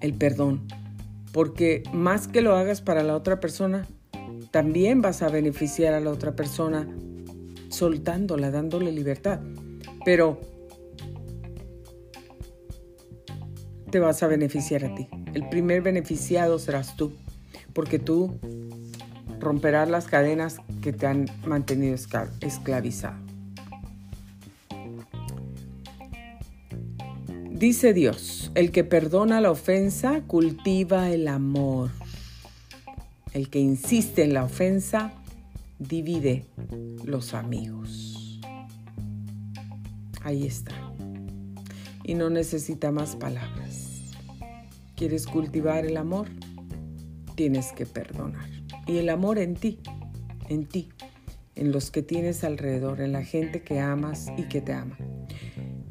el 0.00 0.14
perdón, 0.14 0.66
porque 1.34 1.82
más 1.92 2.28
que 2.28 2.42
lo 2.42 2.54
hagas 2.54 2.80
para 2.80 3.02
la 3.02 3.16
otra 3.16 3.40
persona, 3.40 3.88
también 4.52 5.02
vas 5.02 5.20
a 5.20 5.28
beneficiar 5.28 5.92
a 5.92 5.98
la 5.98 6.10
otra 6.10 6.36
persona 6.36 6.88
soltándola, 7.70 8.52
dándole 8.52 8.92
libertad. 8.92 9.40
Pero 10.04 10.40
te 13.90 13.98
vas 13.98 14.22
a 14.22 14.28
beneficiar 14.28 14.84
a 14.84 14.94
ti. 14.94 15.08
El 15.34 15.48
primer 15.48 15.82
beneficiado 15.82 16.60
serás 16.60 16.96
tú, 16.96 17.12
porque 17.72 17.98
tú 17.98 18.38
romperás 19.40 19.90
las 19.90 20.06
cadenas 20.06 20.58
que 20.82 20.92
te 20.92 21.08
han 21.08 21.26
mantenido 21.44 21.96
esclavizado. 22.42 23.23
Dice 27.64 27.94
Dios, 27.94 28.52
el 28.54 28.70
que 28.72 28.84
perdona 28.84 29.40
la 29.40 29.50
ofensa 29.50 30.20
cultiva 30.26 31.10
el 31.10 31.26
amor. 31.28 31.92
El 33.32 33.48
que 33.48 33.58
insiste 33.58 34.22
en 34.22 34.34
la 34.34 34.44
ofensa 34.44 35.14
divide 35.78 36.44
los 37.06 37.32
amigos. 37.32 38.38
Ahí 40.20 40.46
está. 40.46 40.74
Y 42.02 42.12
no 42.12 42.28
necesita 42.28 42.92
más 42.92 43.16
palabras. 43.16 44.12
¿Quieres 44.94 45.26
cultivar 45.26 45.86
el 45.86 45.96
amor? 45.96 46.28
Tienes 47.34 47.72
que 47.72 47.86
perdonar. 47.86 48.50
Y 48.86 48.98
el 48.98 49.08
amor 49.08 49.38
en 49.38 49.54
ti, 49.54 49.78
en 50.50 50.66
ti, 50.66 50.90
en 51.54 51.72
los 51.72 51.90
que 51.90 52.02
tienes 52.02 52.44
alrededor, 52.44 53.00
en 53.00 53.12
la 53.12 53.24
gente 53.24 53.62
que 53.62 53.80
amas 53.80 54.26
y 54.36 54.42
que 54.50 54.60
te 54.60 54.74
ama. 54.74 54.98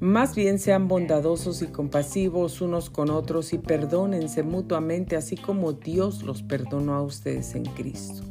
Más 0.03 0.35
bien 0.35 0.59
sean 0.59 0.89
bondadosos 0.89 1.61
y 1.61 1.67
compasivos 1.67 2.59
unos 2.59 2.89
con 2.89 3.09
otros 3.09 3.53
y 3.53 3.57
perdónense 3.57 4.43
mutuamente 4.43 5.15
así 5.15 5.37
como 5.37 5.71
Dios 5.71 6.23
los 6.23 6.43
perdonó 6.43 6.95
a 6.95 7.01
ustedes 7.01 7.55
en 7.55 7.63
Cristo. 7.63 8.21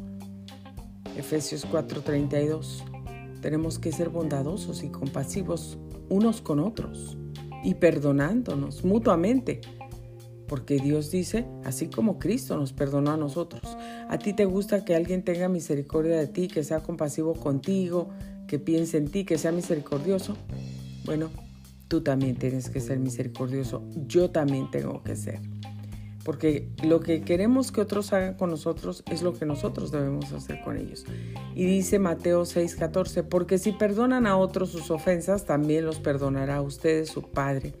Efesios 1.17 1.65
4:32. 1.65 2.83
Tenemos 3.41 3.79
que 3.79 3.91
ser 3.91 4.09
bondadosos 4.09 4.83
y 4.83 4.89
compasivos 4.89 5.79
unos 6.09 6.41
con 6.41 6.59
otros 6.59 7.17
y 7.63 7.73
perdonándonos 7.73 8.85
mutuamente. 8.85 9.61
Porque 10.47 10.75
Dios 10.75 11.09
dice, 11.09 11.47
así 11.63 11.87
como 11.87 12.19
Cristo 12.19 12.55
nos 12.55 12.71
perdonó 12.71 13.09
a 13.09 13.17
nosotros. 13.17 13.63
¿A 14.09 14.19
ti 14.19 14.33
te 14.33 14.45
gusta 14.45 14.85
que 14.85 14.93
alguien 14.93 15.23
tenga 15.23 15.49
misericordia 15.49 16.17
de 16.17 16.27
ti, 16.27 16.47
que 16.49 16.63
sea 16.63 16.81
compasivo 16.81 17.33
contigo, 17.33 18.09
que 18.47 18.59
piense 18.59 18.97
en 18.97 19.07
ti, 19.09 19.25
que 19.25 19.39
sea 19.39 19.51
misericordioso? 19.51 20.37
Bueno, 21.05 21.31
tú 21.93 22.01
también 22.01 22.35
tienes 22.35 22.71
que 22.71 22.79
ser 22.79 22.97
misericordioso, 22.97 23.83
yo 24.07 24.31
también 24.31 24.71
tengo 24.71 25.03
que 25.03 25.15
ser. 25.15 25.39
Porque 26.25 26.67
lo 26.81 27.01
que 27.01 27.21
queremos 27.21 27.71
que 27.71 27.81
otros 27.81 28.13
hagan 28.13 28.33
con 28.33 28.49
nosotros 28.49 29.03
es 29.11 29.21
lo 29.21 29.35
que 29.37 29.45
nosotros 29.45 29.91
debemos 29.91 30.31
hacer 30.31 30.63
con 30.63 30.75
ellos. 30.75 31.05
Y 31.53 31.65
dice 31.65 31.99
Mateo 31.99 32.45
6:14, 32.45 33.21
porque 33.21 33.59
si 33.59 33.73
perdonan 33.73 34.25
a 34.25 34.37
otros 34.37 34.71
sus 34.71 34.89
ofensas, 34.89 35.45
también 35.45 35.85
los 35.85 35.99
perdonará 35.99 36.55
a 36.55 36.61
ustedes 36.63 37.09
su 37.09 37.29
Padre 37.29 37.75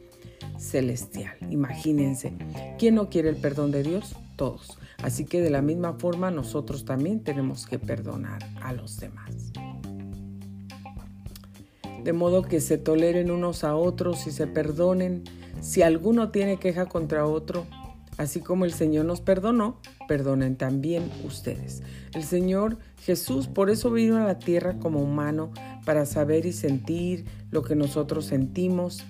Celestial. 0.59 1.35
Imagínense, 1.49 2.33
¿quién 2.77 2.93
no 2.93 3.09
quiere 3.09 3.29
el 3.29 3.37
perdón 3.37 3.71
de 3.71 3.81
Dios? 3.81 4.15
Todos. 4.35 4.77
Así 4.99 5.25
que 5.25 5.41
de 5.41 5.49
la 5.49 5.63
misma 5.63 5.93
forma 5.93 6.29
nosotros 6.29 6.85
también 6.85 7.23
tenemos 7.23 7.65
que 7.65 7.79
perdonar 7.79 8.43
a 8.61 8.73
los 8.73 8.99
demás 8.99 9.53
de 12.03 12.13
modo 12.13 12.43
que 12.43 12.59
se 12.59 12.77
toleren 12.77 13.31
unos 13.31 13.63
a 13.63 13.75
otros 13.75 14.27
y 14.27 14.31
se 14.31 14.47
perdonen. 14.47 15.23
Si 15.61 15.81
alguno 15.81 16.29
tiene 16.29 16.57
queja 16.57 16.85
contra 16.87 17.25
otro, 17.25 17.65
así 18.17 18.39
como 18.39 18.65
el 18.65 18.73
Señor 18.73 19.05
nos 19.05 19.21
perdonó, 19.21 19.79
perdonen 20.07 20.57
también 20.57 21.09
ustedes. 21.25 21.83
El 22.13 22.23
Señor 22.23 22.77
Jesús 23.03 23.47
por 23.47 23.69
eso 23.69 23.91
vino 23.91 24.17
a 24.17 24.25
la 24.25 24.39
tierra 24.39 24.79
como 24.79 25.01
humano, 25.01 25.51
para 25.85 26.05
saber 26.05 26.45
y 26.45 26.53
sentir 26.53 27.25
lo 27.51 27.61
que 27.63 27.75
nosotros 27.75 28.25
sentimos. 28.25 29.03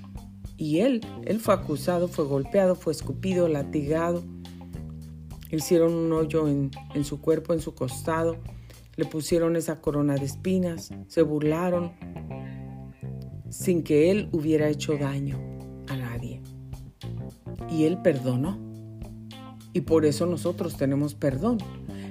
Y 0.57 0.79
Él, 0.79 1.01
Él 1.25 1.39
fue 1.39 1.53
acusado, 1.53 2.07
fue 2.07 2.25
golpeado, 2.25 2.75
fue 2.75 2.93
escupido, 2.93 3.47
latigado. 3.47 4.23
Hicieron 5.51 5.93
un 5.93 6.11
hoyo 6.13 6.47
en, 6.47 6.71
en 6.95 7.03
su 7.03 7.21
cuerpo, 7.21 7.53
en 7.53 7.61
su 7.61 7.75
costado. 7.75 8.37
Le 8.95 9.05
pusieron 9.05 9.55
esa 9.55 9.81
corona 9.81 10.15
de 10.15 10.25
espinas, 10.25 10.91
se 11.07 11.21
burlaron, 11.21 11.91
sin 13.53 13.83
que 13.83 14.09
Él 14.09 14.29
hubiera 14.31 14.67
hecho 14.67 14.97
daño 14.97 15.39
a 15.87 15.95
nadie. 15.95 16.41
Y 17.69 17.83
Él 17.83 17.99
perdonó. 18.01 18.57
Y 19.73 19.81
por 19.81 20.05
eso 20.05 20.25
nosotros 20.25 20.75
tenemos 20.75 21.13
perdón. 21.13 21.59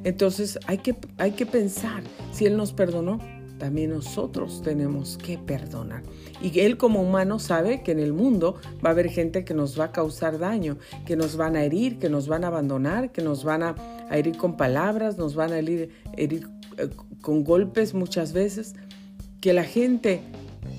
Entonces 0.05 0.59
hay 0.66 0.78
que, 0.78 0.96
hay 1.18 1.33
que 1.33 1.46
pensar, 1.46 2.02
si 2.33 2.46
Él 2.46 2.57
nos 2.57 2.72
perdonó, 2.72 3.18
también 3.59 3.90
nosotros 3.90 4.62
tenemos 4.62 5.16
que 5.18 5.38
perdonar. 5.38 6.02
Y 6.40 6.59
Él 6.61 6.76
como 6.76 7.00
humano 7.00 7.38
sabe 7.38 7.83
que 7.83 7.92
en 7.92 8.00
el 8.00 8.12
mundo 8.12 8.57
va 8.85 8.90
a 8.90 8.92
haber 8.92 9.09
gente 9.09 9.44
que 9.44 9.55
nos 9.55 9.78
va 9.78 9.87
a 9.87 9.92
causar 9.92 10.38
daño, 10.38 10.78
que 11.07 11.16
nos 11.16 11.37
van 11.37 11.55
a 11.55 11.62
herir, 11.62 11.98
que 11.98 12.09
nos 12.09 12.26
van 12.26 12.42
a 12.44 12.48
abandonar, 12.48 13.12
que 13.12 13.22
nos 13.22 13.44
van 13.44 13.62
a, 13.62 13.74
herir 14.11 14.37
con 14.37 14.57
palabras, 14.57 15.16
nos 15.16 15.35
van 15.37 15.52
a 15.52 15.59
herir, 15.59 15.90
herir 16.16 16.48
eh, 16.76 16.88
con 17.20 17.44
golpes 17.44 17.94
muchas 17.94 18.33
veces. 18.33 18.74
Que 19.40 19.52
la 19.52 19.64
gente 19.64 20.22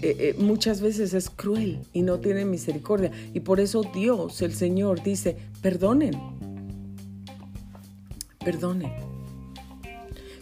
eh, 0.02 0.15
eh, 0.19 0.36
muchas 0.38 0.82
veces 0.82 1.13
es 1.13 1.30
cruel 1.30 1.80
y 1.93 2.02
no 2.02 2.19
tiene 2.19 2.46
misericordia. 2.46 3.12
Y 3.34 3.39
por 3.41 3.60
eso 3.60 3.84
Dios, 3.93 4.41
el 4.41 4.54
Señor, 4.54 5.02
dice, 5.02 5.38
perdonen, 5.62 6.13
perdonen. 8.43 8.91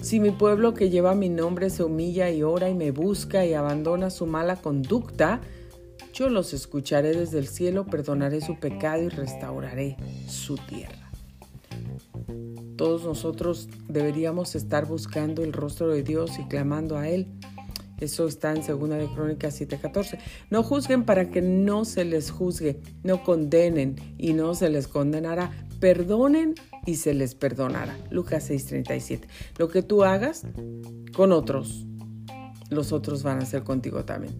Si 0.01 0.19
mi 0.19 0.32
pueblo 0.32 0.73
que 0.73 0.89
lleva 0.89 1.13
mi 1.13 1.30
nombre 1.30 1.69
se 1.69 1.84
humilla 1.84 2.32
y 2.32 2.41
ora 2.41 2.69
y 2.69 2.73
me 2.73 2.89
busca 2.89 3.45
y 3.45 3.54
abandona 3.54 4.10
su 4.10 4.25
mala 4.25 4.56
conducta, 4.56 5.41
yo 6.12 6.30
los 6.30 6.54
escucharé 6.54 7.15
desde 7.15 7.38
el 7.38 7.47
cielo, 7.47 7.86
perdonaré 7.86 8.41
su 8.41 8.60
pecado 8.60 9.04
y 9.04 9.10
restauraré 9.10 9.97
su 10.27 10.56
tierra. 10.58 11.12
Todos 12.77 13.04
nosotros 13.04 13.69
deberíamos 13.88 14.56
estar 14.56 14.88
buscando 14.88 15.43
el 15.43 15.54
rostro 15.54 15.89
de 15.89 16.01
Dios 16.01 16.39
y 16.39 16.47
clamando 16.47 16.97
a 16.97 17.08
Él 17.08 17.27
eso 18.01 18.27
está 18.27 18.51
en 18.51 18.63
Segunda 18.63 18.97
de 18.97 19.07
Crónicas 19.07 19.59
7:14. 19.61 20.17
No 20.49 20.63
juzguen 20.63 21.05
para 21.05 21.29
que 21.29 21.41
no 21.41 21.85
se 21.85 22.03
les 22.03 22.31
juzgue, 22.31 22.81
no 23.03 23.23
condenen 23.23 23.95
y 24.17 24.33
no 24.33 24.55
se 24.55 24.69
les 24.69 24.87
condenará. 24.87 25.51
Perdonen 25.79 26.55
y 26.85 26.95
se 26.95 27.13
les 27.13 27.35
perdonará. 27.35 27.95
Lucas 28.09 28.49
6:37. 28.49 29.27
Lo 29.57 29.69
que 29.69 29.83
tú 29.83 30.03
hagas 30.03 30.43
con 31.13 31.31
otros, 31.31 31.85
los 32.69 32.91
otros 32.91 33.21
van 33.21 33.39
a 33.39 33.43
hacer 33.43 33.63
contigo 33.63 34.03
también. 34.03 34.33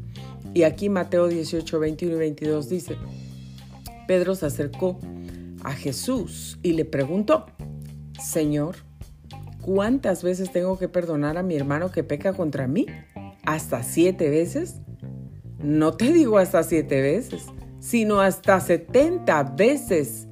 Y 0.54 0.64
aquí 0.64 0.90
Mateo 0.90 1.28
18, 1.28 1.80
21 1.80 2.16
y 2.16 2.20
22 2.20 2.68
dice, 2.68 2.98
Pedro 4.08 4.36
se 4.36 4.48
acercó 4.48 5.00
a 5.64 5.74
Jesús 5.74 6.58
y 6.64 6.74
le 6.74 6.84
preguntó, 6.84 7.46
Señor, 8.20 8.76
¿cuántas 9.62 10.24
veces 10.24 10.52
tengo 10.52 10.78
que 10.78 10.90
perdonar 10.90 11.38
a 11.38 11.44
mi 11.44 11.56
hermano 11.56 11.92
que 11.92 12.04
peca 12.04 12.34
contra 12.34 12.68
mí? 12.68 12.88
Hasta 13.46 13.84
siete 13.84 14.30
veces. 14.30 14.76
No 15.60 15.94
te 15.94 16.12
digo 16.12 16.38
hasta 16.38 16.64
siete 16.64 17.02
veces, 17.02 17.46
sino 17.80 18.20
hasta 18.20 18.60
70 18.60 19.44
veces. 19.56 20.28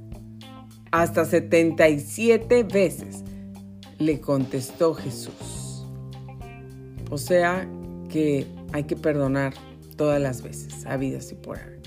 Hasta 0.91 1.23
77 1.23 2.63
veces, 2.63 3.23
le 3.99 4.19
contestó 4.19 4.95
Jesús. 4.95 5.85
O 7.11 7.17
sea 7.19 7.69
que 8.09 8.47
hay 8.73 8.85
que 8.85 8.95
perdonar 8.95 9.53
todas 9.97 10.19
las 10.19 10.41
veces, 10.41 10.85
habidas 10.87 11.31
y 11.31 11.35
por 11.35 11.59
haber. 11.59 11.79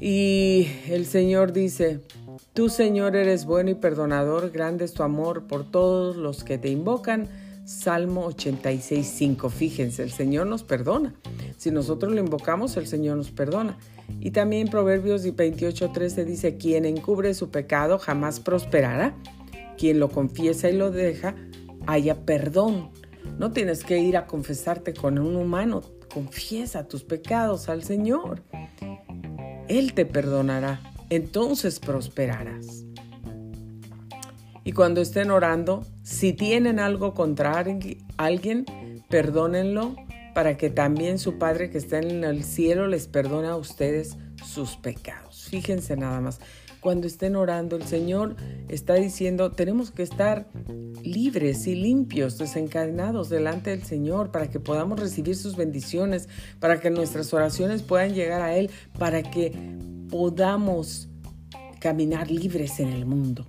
Y 0.00 0.68
el 0.88 1.06
Señor 1.06 1.52
dice, 1.52 2.00
tú 2.54 2.68
Señor 2.68 3.14
eres 3.14 3.44
bueno 3.44 3.70
y 3.70 3.74
perdonador, 3.74 4.50
grande 4.50 4.84
es 4.84 4.94
tu 4.94 5.02
amor 5.02 5.46
por 5.46 5.68
todos 5.70 6.16
los 6.16 6.44
que 6.44 6.58
te 6.58 6.68
invocan 6.68 7.28
Salmo 7.68 8.24
86, 8.24 9.06
5. 9.06 9.50
Fíjense, 9.50 10.02
el 10.02 10.10
Señor 10.10 10.46
nos 10.46 10.62
perdona. 10.62 11.14
Si 11.58 11.70
nosotros 11.70 12.10
lo 12.14 12.18
invocamos, 12.18 12.74
el 12.78 12.86
Señor 12.86 13.18
nos 13.18 13.30
perdona. 13.30 13.76
Y 14.20 14.30
también 14.30 14.68
Proverbios 14.68 15.22
28:13 15.26 16.24
dice, 16.24 16.56
quien 16.56 16.86
encubre 16.86 17.34
su 17.34 17.50
pecado 17.50 17.98
jamás 17.98 18.40
prosperará. 18.40 19.14
Quien 19.76 20.00
lo 20.00 20.08
confiesa 20.08 20.70
y 20.70 20.78
lo 20.78 20.90
deja, 20.90 21.34
haya 21.86 22.24
perdón. 22.24 22.88
No 23.38 23.52
tienes 23.52 23.84
que 23.84 23.98
ir 23.98 24.16
a 24.16 24.26
confesarte 24.26 24.94
con 24.94 25.18
un 25.18 25.36
humano, 25.36 25.82
confiesa 26.10 26.88
tus 26.88 27.04
pecados 27.04 27.68
al 27.68 27.84
Señor. 27.84 28.44
Él 29.68 29.92
te 29.92 30.06
perdonará, 30.06 30.80
entonces 31.10 31.80
prosperarás. 31.80 32.86
Y 34.64 34.72
cuando 34.72 35.02
estén 35.02 35.30
orando, 35.30 35.84
si 36.08 36.32
tienen 36.32 36.78
algo 36.78 37.12
contra 37.12 37.62
alguien, 38.16 38.64
perdónenlo 39.10 39.94
para 40.34 40.56
que 40.56 40.70
también 40.70 41.18
su 41.18 41.36
Padre 41.36 41.68
que 41.68 41.76
está 41.76 41.98
en 41.98 42.24
el 42.24 42.44
cielo 42.44 42.88
les 42.88 43.06
perdone 43.06 43.48
a 43.48 43.56
ustedes 43.56 44.16
sus 44.42 44.76
pecados. 44.76 45.48
Fíjense 45.50 45.98
nada 45.98 46.22
más. 46.22 46.40
Cuando 46.80 47.06
estén 47.06 47.36
orando, 47.36 47.76
el 47.76 47.82
Señor 47.82 48.36
está 48.68 48.94
diciendo, 48.94 49.52
tenemos 49.52 49.90
que 49.90 50.02
estar 50.02 50.48
libres 51.02 51.66
y 51.66 51.74
limpios, 51.74 52.38
desencadenados 52.38 53.28
delante 53.28 53.68
del 53.68 53.82
Señor 53.82 54.30
para 54.30 54.48
que 54.48 54.60
podamos 54.60 54.98
recibir 54.98 55.36
sus 55.36 55.56
bendiciones, 55.56 56.30
para 56.58 56.80
que 56.80 56.88
nuestras 56.88 57.34
oraciones 57.34 57.82
puedan 57.82 58.14
llegar 58.14 58.40
a 58.40 58.56
Él, 58.56 58.70
para 58.98 59.22
que 59.22 59.52
podamos 60.08 61.10
caminar 61.80 62.30
libres 62.30 62.80
en 62.80 62.88
el 62.88 63.04
mundo. 63.04 63.46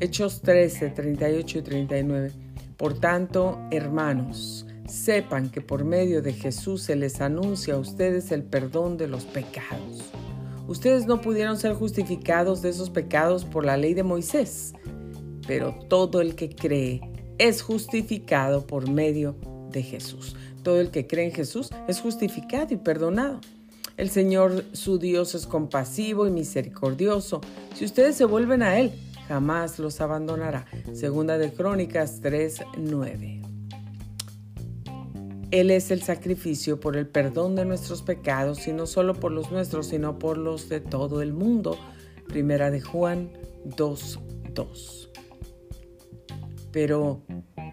Hechos 0.00 0.42
13, 0.42 0.90
38 0.90 1.58
y 1.58 1.62
39. 1.62 2.32
Por 2.76 3.00
tanto, 3.00 3.58
hermanos, 3.72 4.64
sepan 4.86 5.50
que 5.50 5.60
por 5.60 5.84
medio 5.84 6.22
de 6.22 6.32
Jesús 6.32 6.82
se 6.82 6.94
les 6.94 7.20
anuncia 7.20 7.74
a 7.74 7.78
ustedes 7.78 8.30
el 8.30 8.44
perdón 8.44 8.96
de 8.96 9.08
los 9.08 9.24
pecados. 9.24 10.12
Ustedes 10.68 11.06
no 11.06 11.20
pudieron 11.20 11.56
ser 11.58 11.74
justificados 11.74 12.62
de 12.62 12.68
esos 12.68 12.90
pecados 12.90 13.44
por 13.44 13.64
la 13.64 13.76
ley 13.76 13.94
de 13.94 14.04
Moisés, 14.04 14.72
pero 15.48 15.74
todo 15.88 16.20
el 16.20 16.36
que 16.36 16.50
cree 16.50 17.00
es 17.38 17.62
justificado 17.62 18.68
por 18.68 18.88
medio 18.88 19.34
de 19.72 19.82
Jesús. 19.82 20.36
Todo 20.62 20.80
el 20.80 20.92
que 20.92 21.08
cree 21.08 21.26
en 21.26 21.32
Jesús 21.32 21.70
es 21.88 22.00
justificado 22.00 22.72
y 22.72 22.76
perdonado. 22.76 23.40
El 23.96 24.10
Señor 24.10 24.64
su 24.74 25.00
Dios 25.00 25.34
es 25.34 25.44
compasivo 25.48 26.28
y 26.28 26.30
misericordioso. 26.30 27.40
Si 27.74 27.84
ustedes 27.84 28.14
se 28.14 28.24
vuelven 28.24 28.62
a 28.62 28.78
Él, 28.78 28.92
jamás 29.28 29.78
los 29.78 30.00
abandonará. 30.00 30.64
Segunda 30.94 31.38
de 31.38 31.52
Crónicas 31.52 32.20
3:9. 32.22 33.42
Él 35.50 35.70
es 35.70 35.90
el 35.90 36.02
sacrificio 36.02 36.80
por 36.80 36.96
el 36.96 37.06
perdón 37.06 37.54
de 37.54 37.64
nuestros 37.64 38.02
pecados 38.02 38.66
y 38.68 38.72
no 38.72 38.86
solo 38.86 39.14
por 39.14 39.32
los 39.32 39.50
nuestros, 39.50 39.86
sino 39.88 40.18
por 40.18 40.36
los 40.36 40.68
de 40.68 40.80
todo 40.80 41.22
el 41.22 41.32
mundo. 41.32 41.78
Primera 42.26 42.70
de 42.70 42.80
Juan 42.80 43.30
2:2. 43.64 45.08
Pero 46.72 47.22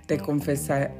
te, 0.07 0.17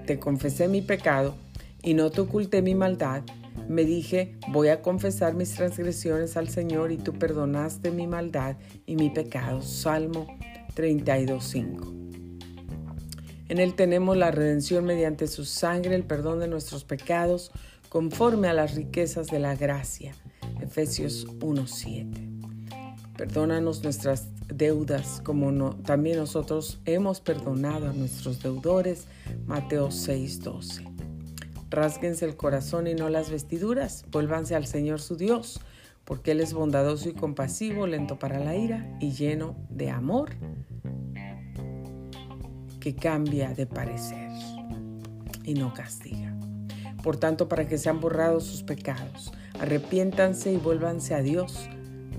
te 0.06 0.20
confesé 0.20 0.68
mi 0.68 0.82
pecado 0.82 1.36
y 1.82 1.94
no 1.94 2.10
te 2.10 2.22
oculté 2.22 2.62
mi 2.62 2.76
maldad. 2.76 3.24
Me 3.68 3.84
dije, 3.84 4.38
voy 4.50 4.68
a 4.70 4.82
confesar 4.82 5.34
mis 5.34 5.54
transgresiones 5.54 6.38
al 6.38 6.50
Señor 6.50 6.92
y 6.92 6.98
tú 6.98 7.14
perdonaste 7.14 7.92
mi 7.92 8.08
maldad 8.08 8.58
y 8.86 8.96
mi 8.96 9.10
pecado. 9.10 9.62
Salmo 9.62 10.28
32.5. 10.76 11.96
En 13.48 13.60
Él 13.60 13.76
tenemos 13.76 14.18
la 14.18 14.32
redención 14.32 14.86
mediante 14.86 15.28
su 15.28 15.46
sangre, 15.46 15.96
el 15.96 16.04
perdón 16.04 16.40
de 16.40 16.48
nuestros 16.48 16.84
pecados, 16.84 17.52
conforme 17.90 18.48
a 18.48 18.54
las 18.54 18.76
riquezas 18.76 19.28
de 19.28 19.40
la 19.40 19.56
gracia. 19.56 20.16
Efesios 20.62 21.28
1.7. 21.28 23.16
Perdónanos 23.16 23.84
nuestras 23.84 24.28
deudas 24.48 25.22
como 25.24 25.76
también 25.78 26.18
nosotros 26.18 26.80
hemos 26.86 27.22
perdonado 27.22 27.90
a 27.90 27.94
nuestros 27.94 28.42
deudores. 28.42 29.06
Mateo 29.46 29.90
6.12. 29.90 30.95
Rásguense 31.70 32.26
el 32.26 32.36
corazón 32.36 32.88
y 32.88 32.94
no 32.94 33.10
las 33.10 33.30
vestiduras, 33.30 34.06
vuélvanse 34.12 34.56
al 34.56 34.66
Señor 34.68 35.02
su 35.02 35.16
Dios, 35.16 35.60
porque 36.04 36.32
Él 36.32 36.42
es 36.42 36.54
bondadoso 36.54 37.10
y 37.10 37.14
compasivo, 37.14 37.88
lento 37.88 38.20
para 38.20 38.40
la 38.40 38.56
ira 38.56 38.98
y 39.00 39.12
lleno 39.12 39.56
de 39.70 39.90
amor 39.90 40.32
que 42.80 42.96
cambia 42.96 43.54
de 43.54 43.66
parecer 43.66 44.30
y 45.44 45.56
no 45.56 45.74
castiga. 45.74 46.36
Por 47.04 47.18
tanto, 47.18 47.48
para 47.48 47.68
que 47.68 47.78
sean 47.78 48.00
borrados 48.00 48.46
sus 48.46 48.64
pecados, 48.64 49.32
arrepiéntanse 49.60 50.52
y 50.52 50.58
vuélvanse 50.58 51.16
a 51.16 51.22
Dios, 51.22 51.68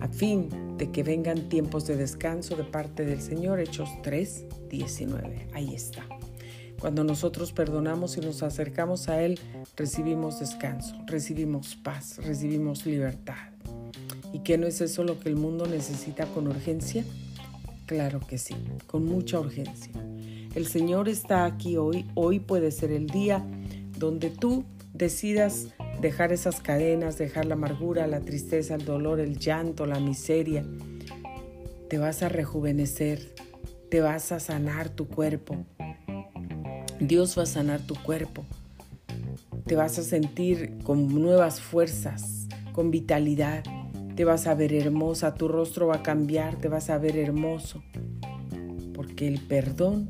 a 0.00 0.08
fin 0.08 0.76
de 0.76 0.90
que 0.90 1.02
vengan 1.02 1.48
tiempos 1.48 1.86
de 1.86 1.96
descanso 1.96 2.56
de 2.56 2.64
parte 2.64 3.04
del 3.04 3.20
Señor. 3.20 3.60
Hechos 3.60 3.88
3, 4.02 4.44
19. 4.68 5.48
Ahí 5.54 5.74
está. 5.74 6.04
Cuando 6.80 7.04
nosotros 7.04 7.52
perdonamos 7.52 8.16
y 8.16 8.20
nos 8.20 8.42
acercamos 8.42 9.08
a 9.08 9.22
Él, 9.22 9.38
recibimos 9.76 10.40
descanso, 10.40 10.94
recibimos 11.06 11.76
paz, 11.76 12.18
recibimos 12.18 12.84
libertad. 12.86 13.50
¿Y 14.32 14.40
qué 14.40 14.58
no 14.58 14.66
es 14.66 14.80
eso 14.80 15.02
lo 15.02 15.18
que 15.18 15.28
el 15.28 15.36
mundo 15.36 15.66
necesita 15.66 16.26
con 16.26 16.46
urgencia? 16.46 17.04
Claro 17.86 18.20
que 18.20 18.36
sí, 18.36 18.54
con 18.86 19.04
mucha 19.04 19.40
urgencia. 19.40 19.92
El 20.54 20.66
Señor 20.66 21.08
está 21.08 21.44
aquí 21.44 21.76
hoy. 21.76 22.06
Hoy 22.14 22.40
puede 22.40 22.70
ser 22.72 22.90
el 22.90 23.06
día 23.06 23.44
donde 23.98 24.30
tú 24.30 24.64
decidas 24.92 25.68
dejar 26.00 26.32
esas 26.32 26.60
cadenas, 26.60 27.18
dejar 27.18 27.46
la 27.46 27.54
amargura, 27.54 28.06
la 28.06 28.20
tristeza, 28.20 28.74
el 28.74 28.84
dolor, 28.84 29.20
el 29.20 29.38
llanto, 29.38 29.86
la 29.86 30.00
miseria. 30.00 30.64
Te 31.88 31.98
vas 31.98 32.22
a 32.22 32.28
rejuvenecer, 32.28 33.34
te 33.90 34.00
vas 34.00 34.32
a 34.32 34.40
sanar 34.40 34.88
tu 34.88 35.06
cuerpo. 35.08 35.64
Dios 37.00 37.36
va 37.36 37.42
a 37.42 37.46
sanar 37.46 37.80
tu 37.80 37.94
cuerpo. 37.94 38.44
Te 39.66 39.76
vas 39.76 39.98
a 39.98 40.02
sentir 40.02 40.78
con 40.82 41.08
nuevas 41.08 41.60
fuerzas, 41.60 42.46
con 42.72 42.90
vitalidad. 42.90 43.64
Te 44.14 44.24
vas 44.24 44.46
a 44.46 44.54
ver 44.54 44.72
hermosa, 44.72 45.34
tu 45.34 45.48
rostro 45.48 45.88
va 45.88 45.96
a 45.96 46.02
cambiar, 46.02 46.56
te 46.56 46.68
vas 46.68 46.88
a 46.88 46.98
ver 46.98 47.18
hermoso. 47.18 47.82
Porque 48.94 49.28
el 49.28 49.40
perdón 49.40 50.08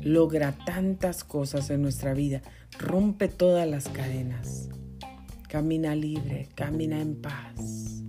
logra 0.00 0.52
tantas 0.64 1.24
cosas 1.24 1.70
en 1.70 1.82
nuestra 1.82 2.14
vida, 2.14 2.42
rompe 2.78 3.26
todas 3.28 3.66
las 3.68 3.88
cadenas, 3.88 4.68
camina 5.48 5.96
libre, 5.96 6.48
camina 6.54 7.00
en 7.00 7.16
paz. 7.16 8.02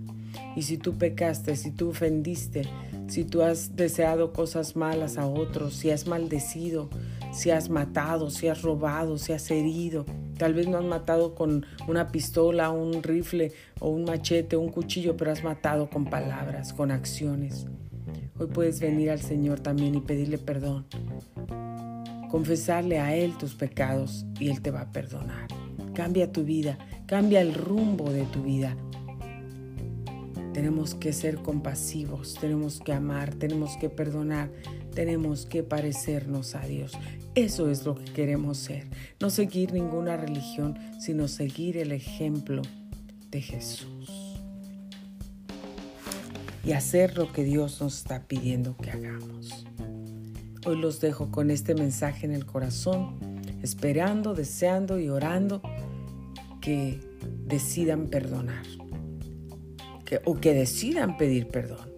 Y 0.54 0.62
si 0.62 0.78
tú 0.78 0.96
pecaste, 0.96 1.56
si 1.56 1.72
tú 1.72 1.90
ofendiste, 1.90 2.62
si 3.08 3.24
tú 3.24 3.42
has 3.42 3.76
deseado 3.76 4.32
cosas 4.32 4.76
malas 4.76 5.18
a 5.18 5.26
otros, 5.26 5.74
si 5.74 5.90
has 5.90 6.06
maldecido, 6.06 6.90
si 7.36 7.50
has 7.50 7.68
matado, 7.68 8.30
si 8.30 8.48
has 8.48 8.62
robado, 8.62 9.18
si 9.18 9.32
has 9.32 9.50
herido, 9.50 10.04
tal 10.38 10.54
vez 10.54 10.66
no 10.66 10.78
has 10.78 10.84
matado 10.84 11.34
con 11.34 11.66
una 11.86 12.08
pistola, 12.08 12.70
un 12.70 13.02
rifle 13.02 13.52
o 13.80 13.90
un 13.90 14.04
machete, 14.04 14.56
un 14.56 14.70
cuchillo, 14.70 15.16
pero 15.16 15.30
has 15.32 15.44
matado 15.44 15.90
con 15.90 16.06
palabras, 16.06 16.72
con 16.72 16.90
acciones. 16.90 17.66
Hoy 18.38 18.46
puedes 18.46 18.80
venir 18.80 19.10
al 19.10 19.20
Señor 19.20 19.60
también 19.60 19.94
y 19.94 20.00
pedirle 20.00 20.38
perdón 20.38 20.86
confesarle 22.36 22.98
a 22.98 23.14
Él 23.14 23.36
tus 23.38 23.54
pecados 23.54 24.26
y 24.38 24.48
Él 24.48 24.60
te 24.60 24.70
va 24.70 24.82
a 24.82 24.92
perdonar. 24.92 25.48
Cambia 25.94 26.32
tu 26.32 26.44
vida, 26.44 26.78
cambia 27.06 27.40
el 27.40 27.54
rumbo 27.54 28.10
de 28.10 28.24
tu 28.24 28.42
vida. 28.42 28.76
Tenemos 30.52 30.94
que 30.94 31.12
ser 31.12 31.36
compasivos, 31.36 32.34
tenemos 32.40 32.80
que 32.80 32.92
amar, 32.92 33.34
tenemos 33.34 33.76
que 33.76 33.90
perdonar, 33.90 34.50
tenemos 34.96 35.44
que 35.44 35.62
parecernos 35.62 36.54
a 36.54 36.62
Dios. 36.62 36.92
Eso 37.34 37.68
es 37.70 37.84
lo 37.84 37.94
que 37.94 38.06
queremos 38.06 38.56
ser. 38.56 38.88
No 39.20 39.28
seguir 39.28 39.74
ninguna 39.74 40.16
religión, 40.16 40.78
sino 40.98 41.28
seguir 41.28 41.76
el 41.76 41.92
ejemplo 41.92 42.62
de 43.30 43.42
Jesús. 43.42 44.40
Y 46.64 46.72
hacer 46.72 47.16
lo 47.18 47.30
que 47.30 47.44
Dios 47.44 47.80
nos 47.80 47.98
está 47.98 48.26
pidiendo 48.26 48.74
que 48.78 48.90
hagamos. 48.90 49.66
Hoy 50.64 50.78
los 50.78 50.98
dejo 51.00 51.30
con 51.30 51.50
este 51.50 51.74
mensaje 51.74 52.24
en 52.24 52.32
el 52.32 52.46
corazón, 52.46 53.18
esperando, 53.62 54.34
deseando 54.34 54.98
y 54.98 55.10
orando 55.10 55.60
que 56.62 56.98
decidan 57.46 58.06
perdonar 58.06 58.64
o 60.24 60.34
que 60.36 60.54
decidan 60.54 61.18
pedir 61.18 61.48
perdón. 61.48 61.90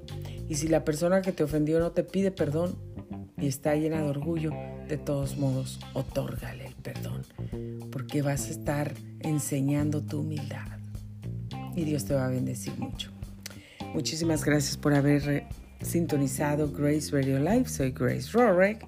Y 0.48 0.56
si 0.56 0.66
la 0.66 0.84
persona 0.84 1.22
que 1.22 1.30
te 1.30 1.44
ofendió 1.44 1.78
no 1.78 1.92
te 1.92 2.02
pide 2.02 2.30
perdón 2.32 2.87
y 3.40 3.46
está 3.46 3.74
llena 3.74 4.02
de 4.02 4.08
orgullo, 4.08 4.50
de 4.88 4.98
todos 4.98 5.36
modos, 5.36 5.80
otórgale 5.94 6.66
el 6.66 6.74
perdón, 6.74 7.22
porque 7.90 8.22
vas 8.22 8.46
a 8.48 8.50
estar 8.50 8.94
enseñando 9.20 10.02
tu 10.02 10.20
humildad. 10.20 10.78
Y 11.76 11.84
Dios 11.84 12.04
te 12.04 12.14
va 12.14 12.26
a 12.26 12.28
bendecir 12.28 12.76
mucho. 12.78 13.10
Muchísimas 13.94 14.44
gracias 14.44 14.76
por 14.76 14.94
haber 14.94 15.46
sintonizado 15.80 16.70
Grace 16.72 17.10
Radio 17.12 17.38
Live. 17.38 17.68
Soy 17.68 17.92
Grace 17.92 18.30
Rorek. 18.32 18.86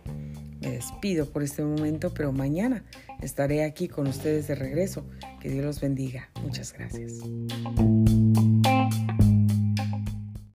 Me 0.60 0.72
despido 0.72 1.26
por 1.26 1.42
este 1.42 1.62
momento, 1.62 2.12
pero 2.12 2.32
mañana 2.32 2.84
estaré 3.22 3.64
aquí 3.64 3.88
con 3.88 4.08
ustedes 4.08 4.48
de 4.48 4.56
regreso. 4.56 5.06
Que 5.40 5.48
Dios 5.48 5.64
los 5.64 5.80
bendiga. 5.80 6.28
Muchas 6.42 6.72
gracias. 6.72 7.20